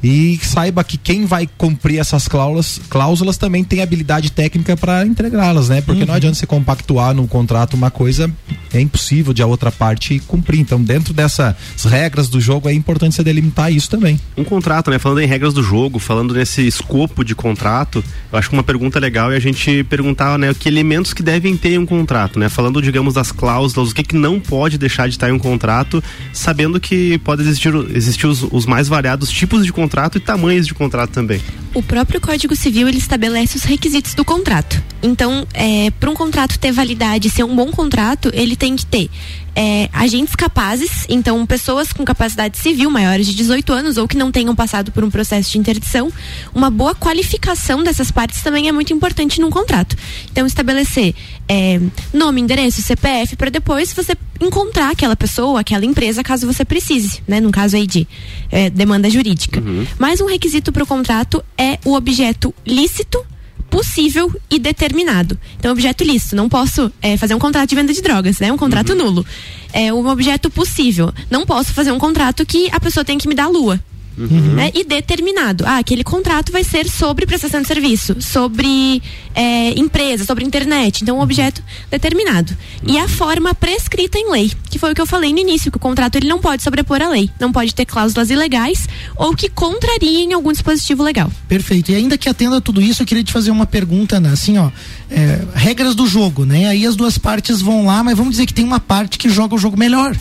[0.07, 5.69] e saiba que quem vai cumprir essas cláusulas, cláusulas também tem habilidade técnica para entregá-las,
[5.69, 5.81] né?
[5.81, 6.07] Porque uhum.
[6.07, 8.31] não adianta você compactuar no contrato uma coisa
[8.71, 10.59] é impossível de a outra parte cumprir.
[10.59, 14.19] Então, dentro dessas regras do jogo é importante você delimitar isso também.
[14.37, 14.99] Um contrato, né?
[14.99, 18.99] Falando em regras do jogo, falando nesse escopo de contrato, eu acho que uma pergunta
[18.99, 22.47] legal é a gente perguntar, né, que elementos que devem ter em um contrato, né?
[22.47, 26.03] Falando, digamos, das cláusulas, o que que não pode deixar de estar em um contrato,
[26.31, 30.67] sabendo que pode existir, existir os, os mais variados tipos de contrato contrato e tamanhos
[30.67, 31.41] de contrato também.
[31.73, 34.81] O próprio Código Civil ele estabelece os requisitos do contrato.
[35.01, 39.09] Então, é, para um contrato ter validade, ser um bom contrato, ele tem que ter
[39.55, 44.31] é, agentes capazes, então pessoas com capacidade civil maiores de 18 anos ou que não
[44.31, 46.11] tenham passado por um processo de interdição,
[46.53, 49.95] uma boa qualificação dessas partes também é muito importante num contrato.
[50.29, 51.15] Então estabelecer
[51.47, 51.79] é,
[52.13, 57.39] nome, endereço, CPF para depois você encontrar aquela pessoa, aquela empresa, caso você precise, né?
[57.39, 58.05] No caso aí de
[58.51, 59.61] é, demanda jurídica.
[59.61, 59.87] Uhum.
[59.97, 63.25] Mais um requisito para o contrato é o objeto lícito
[63.69, 65.37] possível e determinado.
[65.57, 68.51] Então, objeto lícito, não posso é, fazer um contrato de venda de drogas, né?
[68.51, 68.97] Um contrato uhum.
[68.97, 69.25] nulo.
[69.73, 71.13] É um objeto possível.
[71.29, 73.79] Não posso fazer um contrato que a pessoa tem que me dar lua.
[74.17, 74.55] Uhum.
[74.55, 74.71] Né?
[74.73, 75.65] E determinado.
[75.65, 79.01] Ah, aquele contrato vai ser sobre prestação de serviço, sobre
[79.33, 81.01] é, empresa, sobre internet.
[81.01, 81.61] Então, um objeto
[81.91, 82.55] determinado.
[82.85, 85.77] E a forma prescrita em lei, que foi o que eu falei no início, que
[85.77, 87.29] o contrato ele não pode sobrepor a lei.
[87.39, 91.31] Não pode ter cláusulas ilegais ou que contrariem algum dispositivo legal.
[91.47, 91.91] Perfeito.
[91.91, 94.29] E ainda que atenda a tudo isso, eu queria te fazer uma pergunta, né?
[94.29, 94.69] assim, ó.
[95.09, 96.67] É, regras do jogo, né?
[96.67, 99.55] Aí as duas partes vão lá, mas vamos dizer que tem uma parte que joga
[99.55, 100.15] o jogo melhor.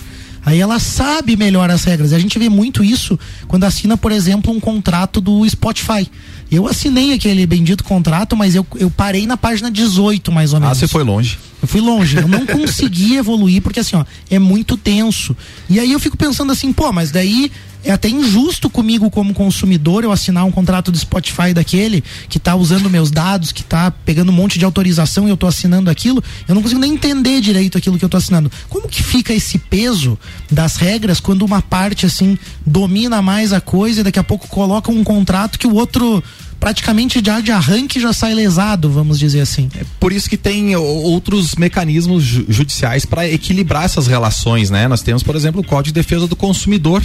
[0.44, 2.12] Aí ela sabe melhor as regras.
[2.12, 3.18] A gente vê muito isso
[3.48, 6.08] quando assina, por exemplo, um contrato do Spotify.
[6.50, 10.76] Eu assinei aquele bendito contrato, mas eu, eu parei na página 18, mais ou menos.
[10.76, 11.38] Ah, você foi longe.
[11.64, 12.18] Eu fui longe.
[12.18, 15.34] Eu não consegui evoluir, porque assim, ó, é muito tenso.
[15.68, 17.50] E aí eu fico pensando assim, pô, mas daí
[17.82, 22.54] é até injusto comigo como consumidor eu assinar um contrato do Spotify daquele que tá
[22.54, 26.22] usando meus dados, que tá pegando um monte de autorização e eu tô assinando aquilo,
[26.48, 28.50] eu não consigo nem entender direito aquilo que eu tô assinando.
[28.68, 30.18] Como que fica esse peso
[30.50, 34.90] das regras quando uma parte assim domina mais a coisa e daqui a pouco coloca
[34.90, 36.22] um contrato que o outro
[36.64, 39.68] praticamente já de arranque já sai lesado, vamos dizer assim.
[39.78, 44.88] É por isso que tem outros mecanismos judiciais para equilibrar essas relações, né?
[44.88, 47.02] Nós temos, por exemplo, o Código de Defesa do Consumidor,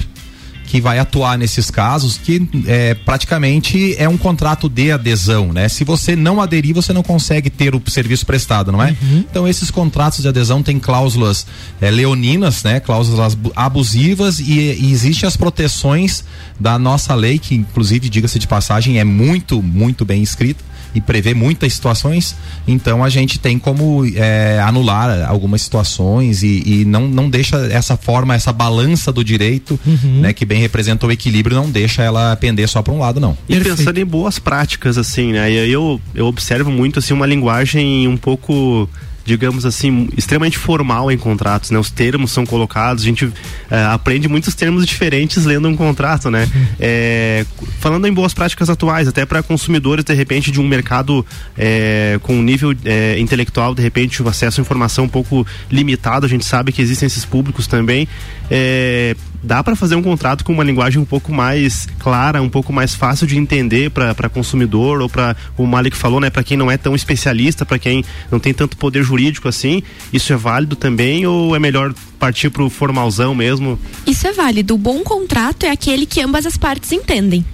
[0.70, 5.68] que vai atuar nesses casos, que é, praticamente é um contrato de adesão, né?
[5.68, 8.96] Se você não aderir, você não consegue ter o serviço prestado, não é?
[9.02, 9.26] Uhum.
[9.30, 11.48] Então esses contratos de adesão têm cláusulas
[11.82, 12.80] é, leoninas, né?
[12.80, 16.24] Cláusulas abusivas e, e existem as proteções
[16.60, 21.34] da nossa lei, que inclusive, diga-se de passagem, é muito, muito bem escrita e prevê
[21.34, 22.36] muitas situações,
[22.68, 27.96] então a gente tem como é, anular algumas situações e, e, não, não deixa essa
[27.96, 30.22] forma, essa balança do direito, uhum.
[30.22, 33.38] né, que bem representa o equilíbrio, não deixa ela pender só para um lado, não.
[33.48, 33.78] E Perfeito.
[33.78, 35.52] pensando em boas práticas, assim, né?
[35.52, 38.90] E eu, eu observo muito assim uma linguagem um pouco
[39.30, 41.78] digamos assim, extremamente formal em contratos, né?
[41.78, 43.32] Os termos são colocados, a gente
[43.70, 46.50] é, aprende muitos termos diferentes lendo um contrato, né?
[46.80, 47.46] É,
[47.80, 51.24] falando em boas práticas atuais, até para consumidores, de repente, de um mercado
[51.56, 52.74] é, com um nível
[53.20, 57.06] intelectual, de repente, o acesso à informação um pouco limitado, a gente sabe que existem
[57.06, 58.08] esses públicos também.
[58.50, 62.74] É, dá para fazer um contrato com uma linguagem um pouco mais clara, um pouco
[62.74, 66.70] mais fácil de entender para consumidor ou para o Malik falou, né, para quem não
[66.70, 71.26] é tão especialista, para quem não tem tanto poder jurídico assim, isso é válido também
[71.26, 73.80] ou é melhor partir pro formalzão mesmo?
[74.06, 74.76] Isso é válido.
[74.76, 77.46] O bom contrato é aquele que ambas as partes entendem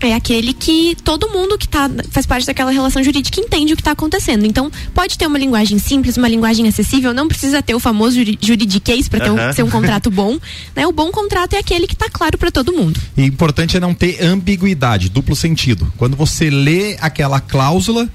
[0.00, 3.80] é aquele que todo mundo que tá, faz parte daquela relação jurídica entende o que
[3.82, 4.44] está acontecendo.
[4.44, 9.08] Então, pode ter uma linguagem simples, uma linguagem acessível, não precisa ter o famoso juridiquês
[9.08, 9.48] para Uhum.
[9.48, 10.38] um, ser um contrato bom.
[10.76, 10.86] Né?
[10.86, 13.00] O bom contrato é aquele que está claro para todo mundo.
[13.16, 15.92] E importante é não ter ambiguidade, duplo sentido.
[15.96, 18.08] Quando você lê aquela cláusula,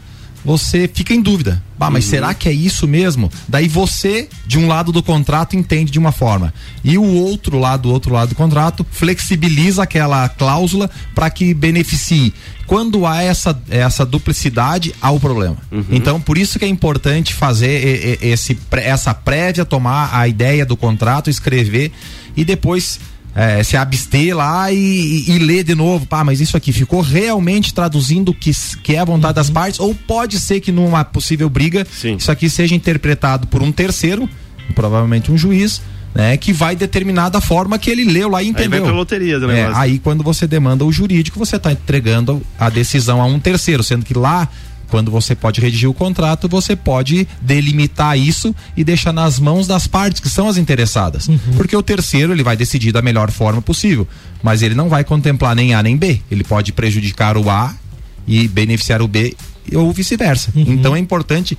[0.44, 1.62] você fica em dúvida.
[1.80, 3.32] Ah, mas será que é isso mesmo?
[3.48, 6.54] Daí você, de um lado do contrato, entende de uma forma.
[6.84, 12.34] E o outro lado, do outro lado do contrato, flexibiliza aquela cláusula para que beneficie.
[12.68, 15.58] Quando há essa, essa duplicidade, há o problema.
[15.90, 21.30] Então, por isso que é importante fazer esse, essa prévia, tomar a ideia do contrato,
[21.30, 21.92] escrever
[22.36, 23.00] e depois
[23.36, 26.06] é, se abster lá e, e- e ler de novo.
[26.06, 28.52] Pá, mas isso aqui ficou realmente traduzindo o que,
[28.84, 29.80] que é a vontade das partes?
[29.80, 31.86] Ou pode ser que numa possível briga,
[32.18, 34.28] isso aqui seja interpretado por um terceiro,
[34.76, 35.82] provavelmente um juiz.
[36.12, 38.84] Né, que vai determinar da forma que ele leu lá e Aí vai entendeu.
[38.84, 43.22] pra loteria do É, aí quando você demanda o jurídico, você está entregando a decisão
[43.22, 44.50] a um terceiro, sendo que lá
[44.90, 49.88] quando você pode redigir o contrato, você pode delimitar isso e deixar nas mãos das
[49.88, 51.28] partes que são as interessadas.
[51.56, 54.08] Porque o terceiro, ele vai decidir da melhor forma possível,
[54.44, 56.22] mas ele não vai contemplar nem A nem B.
[56.32, 57.74] Ele pode prejudicar o A
[58.28, 59.36] e beneficiar o B
[59.74, 60.52] ou vice-versa.
[60.56, 61.58] Então é importante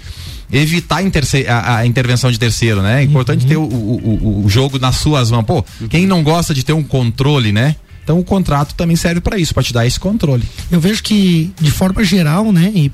[0.52, 1.00] evitar
[1.48, 3.00] a, a- intervenção de terceiro, né?
[3.00, 5.44] É importante ter o, o- o- o jogo nas suas mãos.
[5.44, 7.76] Pô, quem não gosta de ter um controle, né?
[8.02, 10.42] Então o contrato também serve para isso, para te dar esse controle.
[10.70, 12.92] Eu vejo que, de forma geral, né, e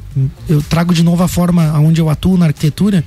[0.49, 3.05] eu trago de novo a forma onde eu atuo na arquitetura,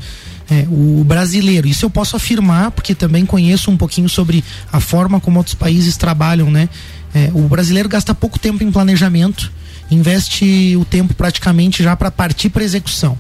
[0.50, 5.20] é, o brasileiro, isso eu posso afirmar, porque também conheço um pouquinho sobre a forma
[5.20, 6.68] como outros países trabalham, né?
[7.14, 9.52] É, o brasileiro gasta pouco tempo em planejamento,
[9.91, 13.18] investe o tempo praticamente já para partir para execução.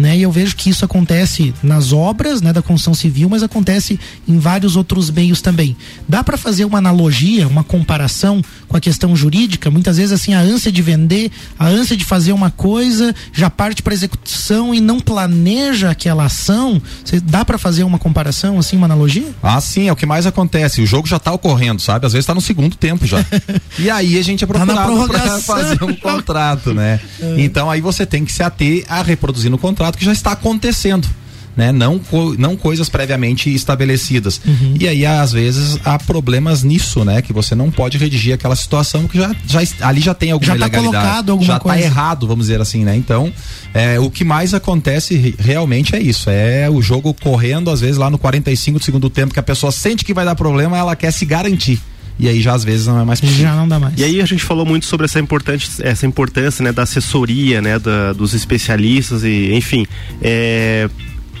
[0.00, 0.16] Né?
[0.16, 4.38] E eu vejo que isso acontece nas obras né, da construção civil, mas acontece em
[4.38, 5.76] vários outros meios também.
[6.08, 9.70] Dá para fazer uma analogia, uma comparação com a questão jurídica?
[9.70, 13.82] Muitas vezes assim a ânsia de vender, a ânsia de fazer uma coisa, já parte
[13.82, 16.80] para execução e não planeja aquela ação.
[17.04, 19.28] Cê- dá para fazer uma comparação assim, uma analogia?
[19.42, 20.80] Ah, sim, é o que mais acontece.
[20.80, 22.06] O jogo já tá ocorrendo, sabe?
[22.06, 23.18] Às vezes tá no segundo tempo já.
[23.78, 25.40] e aí a gente é Tá procurado pra prorrogação.
[25.54, 26.98] fazer um contrato, né?
[27.36, 31.08] Então aí você tem que se ater a reproduzir no contrato que já está acontecendo.
[31.56, 31.72] Né?
[31.72, 32.00] Não,
[32.38, 34.40] não coisas previamente estabelecidas.
[34.78, 37.20] E aí, às vezes, há problemas nisso, né?
[37.20, 40.58] Que você não pode redigir aquela situação que já, já ali já tem alguma Já
[40.58, 41.04] tá ilegalidade.
[41.04, 41.76] colocado alguma já coisa.
[41.78, 42.96] tá errado, vamos dizer assim, né?
[42.96, 43.30] Então,
[43.74, 46.30] é, o que mais acontece re- realmente é isso.
[46.30, 49.72] É o jogo correndo, às vezes, lá no 45 do segundo tempo, que a pessoa
[49.72, 51.80] sente que vai dar problema, ela quer se garantir.
[52.20, 53.42] E aí já às vezes não é mais possível.
[53.44, 53.98] Já não dá mais.
[53.98, 57.78] E aí a gente falou muito sobre essa importante, essa importância, né, da assessoria, né,
[57.78, 59.86] da- dos especialistas e, enfim,
[60.20, 60.88] é,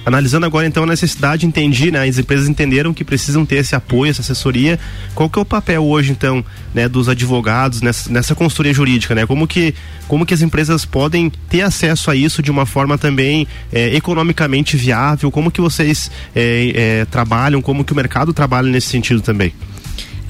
[0.06, 4.10] analisando agora então a necessidade, entendi, né, as empresas entenderam que precisam ter esse apoio,
[4.10, 4.78] essa assessoria.
[5.14, 6.42] Qual que é o papel hoje então,
[6.74, 9.26] né, dos advogados nessa, nessa consultoria jurídica, né?
[9.26, 9.74] Como que
[10.08, 14.76] como que as empresas podem ter acesso a isso de uma forma também é, economicamente
[14.76, 15.30] viável?
[15.30, 17.60] Como que vocês é, é, trabalham?
[17.62, 19.52] Como que o mercado trabalha nesse sentido também?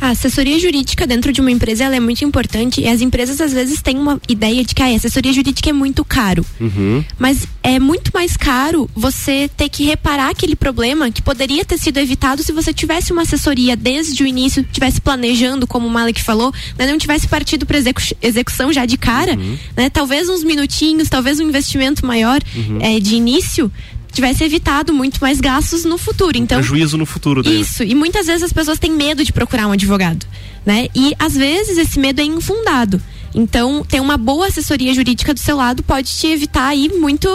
[0.01, 3.53] A assessoria jurídica dentro de uma empresa ela é muito importante e as empresas às
[3.53, 6.45] vezes têm uma ideia de que ah, a assessoria jurídica é muito caro.
[6.59, 7.05] Uhum.
[7.19, 11.99] Mas é muito mais caro você ter que reparar aquele problema que poderia ter sido
[11.99, 16.53] evitado se você tivesse uma assessoria desde o início, tivesse planejando, como o Malek falou,
[16.79, 17.79] né, não tivesse partido para
[18.23, 19.37] execução já de cara,
[19.77, 22.79] né, talvez uns minutinhos, talvez um investimento maior Uhum.
[22.81, 23.71] eh, de início
[24.11, 26.37] tivesse evitado muito mais gastos no futuro.
[26.37, 27.61] Então, Prejuízo no futuro daí.
[27.61, 30.27] isso, e muitas vezes as pessoas têm medo de procurar um advogado,
[30.65, 30.89] né?
[30.95, 33.01] E às vezes esse medo é infundado.
[33.35, 37.29] Então, ter uma boa assessoria jurídica do seu lado pode te evitar aí muito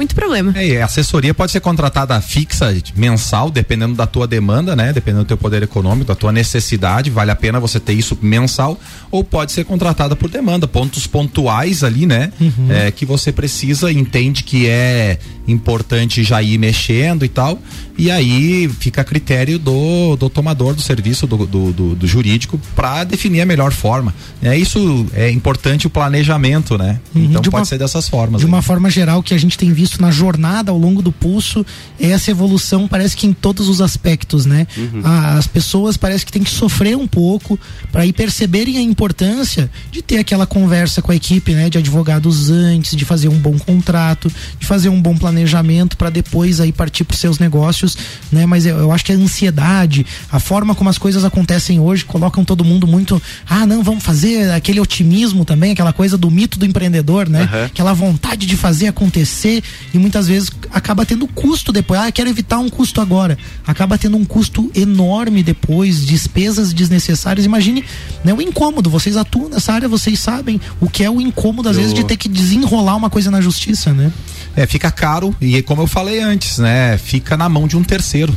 [0.00, 0.52] muito problema.
[0.56, 4.92] É, a assessoria pode ser contratada fixa, mensal, dependendo da tua demanda, né?
[4.92, 8.80] Dependendo do teu poder econômico, da tua necessidade, vale a pena você ter isso mensal,
[9.10, 12.32] ou pode ser contratada por demanda, pontos pontuais ali, né?
[12.70, 17.58] É, que você precisa, entende que é importante já ir mexendo e tal,
[17.98, 22.58] e aí fica a critério do, do tomador do serviço, do, do, do- do jurídico,
[22.74, 24.14] para definir a melhor forma.
[24.42, 27.00] É isso é importante o planejamento, né?
[27.14, 28.40] Então de pode uma- ser dessas formas.
[28.40, 28.48] De aí.
[28.52, 31.66] uma forma geral, que a gente tem visto visto na jornada ao longo do pulso
[31.98, 34.66] essa evolução parece que em todos os aspectos, né?
[34.76, 35.02] Uhum.
[35.04, 37.58] Ah, as pessoas parece que tem que sofrer um pouco
[37.90, 42.50] para ir perceberem a importância de ter aquela conversa com a equipe, né, de advogados
[42.50, 47.04] antes, de fazer um bom contrato, de fazer um bom planejamento para depois aí partir
[47.04, 47.96] para seus negócios,
[48.30, 48.46] né?
[48.46, 52.44] Mas eu, eu acho que a ansiedade, a forma como as coisas acontecem hoje colocam
[52.44, 56.66] todo mundo muito, ah, não, vamos fazer aquele otimismo também, aquela coisa do mito do
[56.66, 57.42] empreendedor, né?
[57.42, 57.64] Aham.
[57.64, 59.62] Aquela vontade de fazer acontecer
[59.92, 62.00] e muitas vezes acaba tendo custo depois.
[62.00, 63.36] Ah, quero evitar um custo agora.
[63.66, 67.44] Acaba tendo um custo enorme depois, despesas desnecessárias.
[67.46, 67.84] Imagine
[68.24, 68.88] né, o incômodo.
[68.90, 72.04] Vocês atuam nessa área, vocês sabem o que é o incômodo, às Eu- vezes, de
[72.04, 74.12] ter que desenrolar uma coisa na justiça, né?
[74.56, 76.98] É, fica caro e como eu falei antes, né?
[76.98, 78.36] Fica na mão de um terceiro.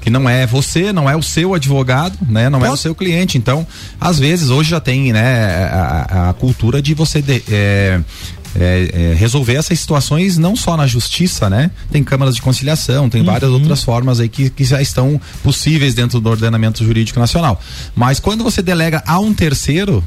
[0.00, 2.48] Que não é você, não é o seu advogado, né?
[2.48, 3.36] Não é o seu cliente.
[3.36, 3.66] Então,
[4.00, 8.00] às vezes, hoje já tem, né, a, a cultura de você de- é,
[8.56, 11.70] é, é, resolver essas situações não só na justiça, né?
[11.90, 16.20] Tem câmaras de conciliação, tem várias outras formas aí que, que já estão possíveis dentro
[16.20, 17.60] do ordenamento jurídico nacional.
[17.94, 20.04] Mas quando você delega a um terceiro,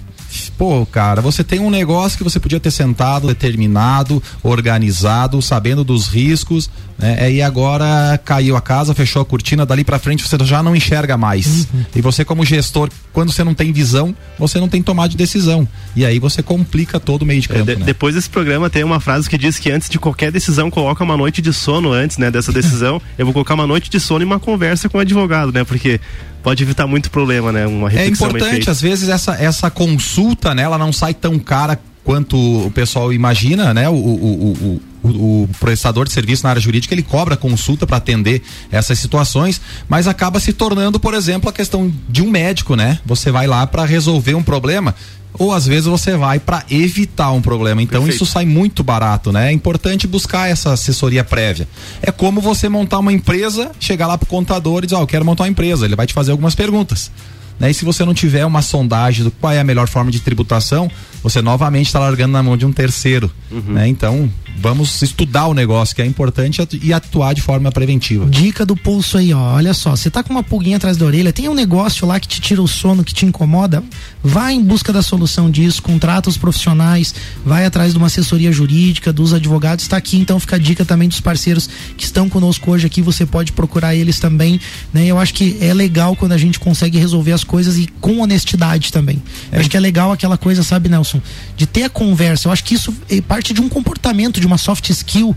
[0.58, 6.08] Pô, cara, você tem um negócio que você podia ter sentado, determinado, organizado, sabendo dos
[6.08, 7.32] riscos, né?
[7.32, 11.18] E agora caiu a casa, fechou a cortina, dali pra frente você já não enxerga
[11.18, 11.68] mais.
[11.96, 15.68] E você como gestor, quando você não tem visão, você não tem tomada de decisão.
[15.96, 17.86] E aí você complica todo o meio de É, campo, de- né?
[17.86, 21.18] Depois desse programa tem uma frase que diz que antes de qualquer decisão coloca uma
[21.18, 23.02] noite de sono antes, né, dessa decisão.
[23.18, 26.00] Eu vou colocar uma noite de sono e uma conversa com o advogado, né, porque
[26.44, 30.78] pode evitar muito problema, né, uma É importante, às vezes essa, essa consulta, né, ela
[30.78, 32.38] não sai tão cara quanto
[32.68, 33.88] o pessoal imagina, né?
[33.88, 35.10] O, o, o, o,
[35.44, 40.08] o prestador de serviço na área jurídica ele cobra consulta para atender essas situações, mas
[40.08, 43.00] acaba se tornando, por exemplo, a questão de um médico, né?
[43.06, 44.96] Você vai lá para resolver um problema.
[45.40, 47.82] Ou às vezes você vai para evitar um problema.
[47.82, 48.24] Então Perfeito.
[48.24, 49.50] isso sai muito barato, né?
[49.50, 51.68] É importante buscar essa assessoria prévia.
[52.02, 55.26] É como você montar uma empresa, chegar lá pro contador e dizer, ó, eu quero
[55.26, 55.86] montar uma empresa.
[55.86, 57.12] Ele vai te fazer algumas perguntas.
[57.60, 57.72] Né?
[57.72, 60.90] E se você não tiver uma sondagem do qual é a melhor forma de tributação,
[61.22, 63.32] você novamente está largando na mão de um terceiro.
[63.50, 63.88] Né?
[63.88, 68.30] Então, vamos estudar o negócio, que é importante, e atuar de forma preventiva.
[68.30, 69.56] Dica do pulso aí, ó.
[69.56, 72.28] Olha só, você tá com uma pulguinha atrás da orelha, tem um negócio lá que
[72.28, 73.84] te tira o sono, que te incomoda,
[74.24, 77.14] vai em busca da solução disso, contrata os profissionais,
[77.44, 81.10] vai atrás de uma assessoria jurídica, dos advogados, tá aqui, então fica a dica também
[81.10, 84.60] dos parceiros que estão conosco hoje aqui, você pode procurar eles também,
[84.94, 85.06] né?
[85.06, 88.92] Eu acho que é legal quando a gente consegue resolver as coisas e com honestidade
[88.92, 89.22] também.
[89.52, 91.11] Eu acho que é legal aquela coisa, sabe, Nelson,
[91.56, 92.48] de ter a conversa.
[92.48, 95.36] Eu acho que isso é parte de um comportamento, de uma soft skill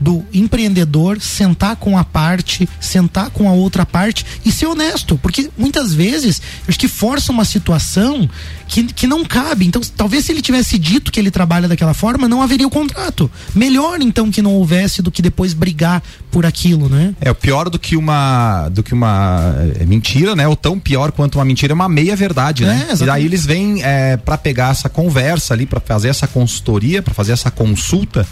[0.00, 5.50] do empreendedor sentar com a parte, sentar com a outra parte e ser honesto, porque
[5.56, 8.28] muitas vezes acho que força uma situação
[8.68, 9.66] que, que não cabe.
[9.66, 13.30] Então, talvez se ele tivesse dito que ele trabalha daquela forma, não haveria o contrato.
[13.54, 17.14] Melhor então que não houvesse do que depois brigar por aquilo, né?
[17.20, 20.46] É, o pior do que uma do que uma é, mentira, né?
[20.46, 22.88] Ou tão pior quanto uma mentira é uma meia verdade, né?
[22.90, 27.02] É, e daí eles vêm é, para pegar essa conversa ali, para fazer essa consultoria,
[27.02, 28.26] para fazer essa consulta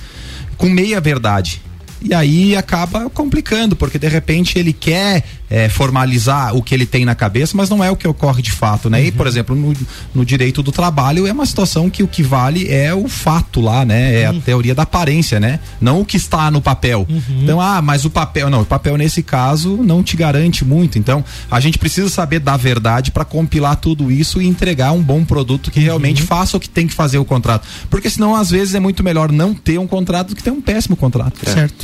[0.55, 1.62] com meia verdade.
[2.03, 7.05] E aí acaba complicando, porque de repente ele quer é, formalizar o que ele tem
[7.05, 9.05] na cabeça, mas não é o que ocorre de fato, né?
[9.05, 9.72] E, por exemplo, no,
[10.14, 13.84] no direito do trabalho é uma situação que o que vale é o fato lá,
[13.84, 14.22] né?
[14.22, 15.61] É a teoria da aparência, né?
[15.80, 17.07] Não o que está no papel.
[17.42, 20.99] Então, ah, mas o papel, não, o papel nesse caso não te garante muito.
[20.99, 25.24] Então, a gente precisa saber da verdade para compilar tudo isso e entregar um bom
[25.24, 27.66] produto que realmente faça o que tem que fazer o contrato.
[27.88, 30.61] Porque senão, às vezes, é muito melhor não ter um contrato do que ter um
[30.61, 31.49] péssimo contrato.
[31.49, 31.84] Certo.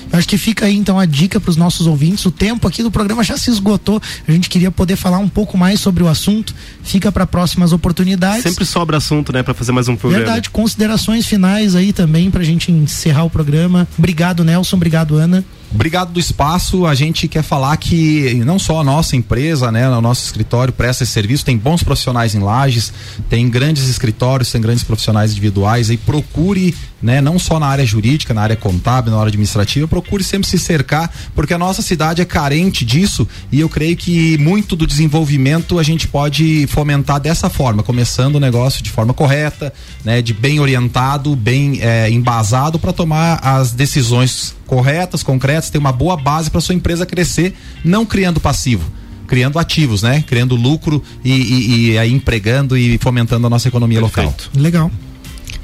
[0.11, 2.25] Eu acho que fica aí então a dica para os nossos ouvintes.
[2.25, 4.01] O tempo aqui do programa já se esgotou.
[4.27, 6.53] A gente queria poder falar um pouco mais sobre o assunto.
[6.83, 8.43] Fica para próximas oportunidades.
[8.43, 10.25] Sempre sobra assunto, né, para fazer mais um programa.
[10.25, 13.87] Verdade, considerações finais aí também pra gente encerrar o programa.
[13.97, 14.75] Obrigado, Nelson.
[14.75, 15.45] Obrigado, Ana.
[15.73, 16.85] Obrigado do espaço.
[16.85, 21.03] A gente quer falar que não só a nossa empresa, né, o nosso escritório presta
[21.03, 22.91] esse serviço, tem bons profissionais em lajes,
[23.29, 28.33] tem grandes escritórios, tem grandes profissionais individuais e procure, né, não só na área jurídica,
[28.33, 32.25] na área contábil, na área administrativa, procure sempre se cercar, porque a nossa cidade é
[32.25, 37.83] carente disso e eu creio que muito do desenvolvimento a gente pode fomentar dessa forma,
[37.83, 39.73] começando o negócio de forma correta,
[40.03, 45.91] né, de bem orientado, bem eh, embasado para tomar as decisões corretas, concretas, ter uma
[45.91, 48.89] boa base para sua empresa crescer, não criando passivo,
[49.27, 50.23] criando ativos, né?
[50.27, 54.25] Criando lucro e, e- e aí empregando e fomentando a nossa economia local.
[54.55, 54.91] Legal.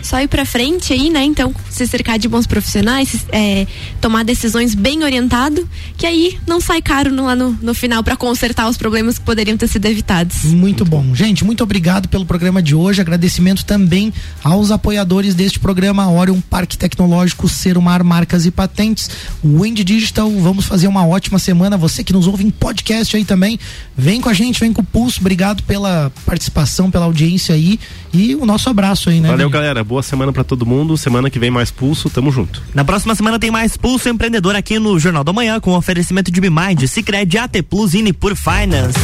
[0.07, 1.23] Só ir pra frente aí, né?
[1.23, 3.67] Então, se cercar de bons profissionais, é,
[3.99, 8.15] tomar decisões bem orientado, que aí não sai caro no, lá no, no final pra
[8.15, 10.45] consertar os problemas que poderiam ter sido evitados.
[10.45, 11.13] Muito bom.
[11.13, 13.01] Gente, muito obrigado pelo programa de hoje.
[13.01, 19.09] Agradecimento também aos apoiadores deste programa, Orion Parque Tecnológico, Serumar Marcas e Patentes,
[19.43, 20.31] Wind Digital.
[20.31, 21.77] Vamos fazer uma ótima semana.
[21.77, 23.59] Você que nos ouve em podcast aí também,
[23.95, 25.19] vem com a gente, vem com o Pulso.
[25.19, 27.77] Obrigado pela participação, pela audiência aí
[28.13, 29.29] e o nosso abraço aí, né?
[29.29, 29.83] Valeu, galera.
[29.83, 30.97] Boa semana pra todo mundo.
[30.97, 32.09] Semana que vem mais pulso.
[32.09, 32.61] Tamo junto.
[32.73, 36.41] Na próxima semana tem mais Pulso Empreendedor aqui no Jornal da Manhã com oferecimento de
[36.41, 38.97] Bimind, Cicred, AT Plus e por Finance.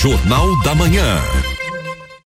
[0.00, 1.18] Jornal da Manhã.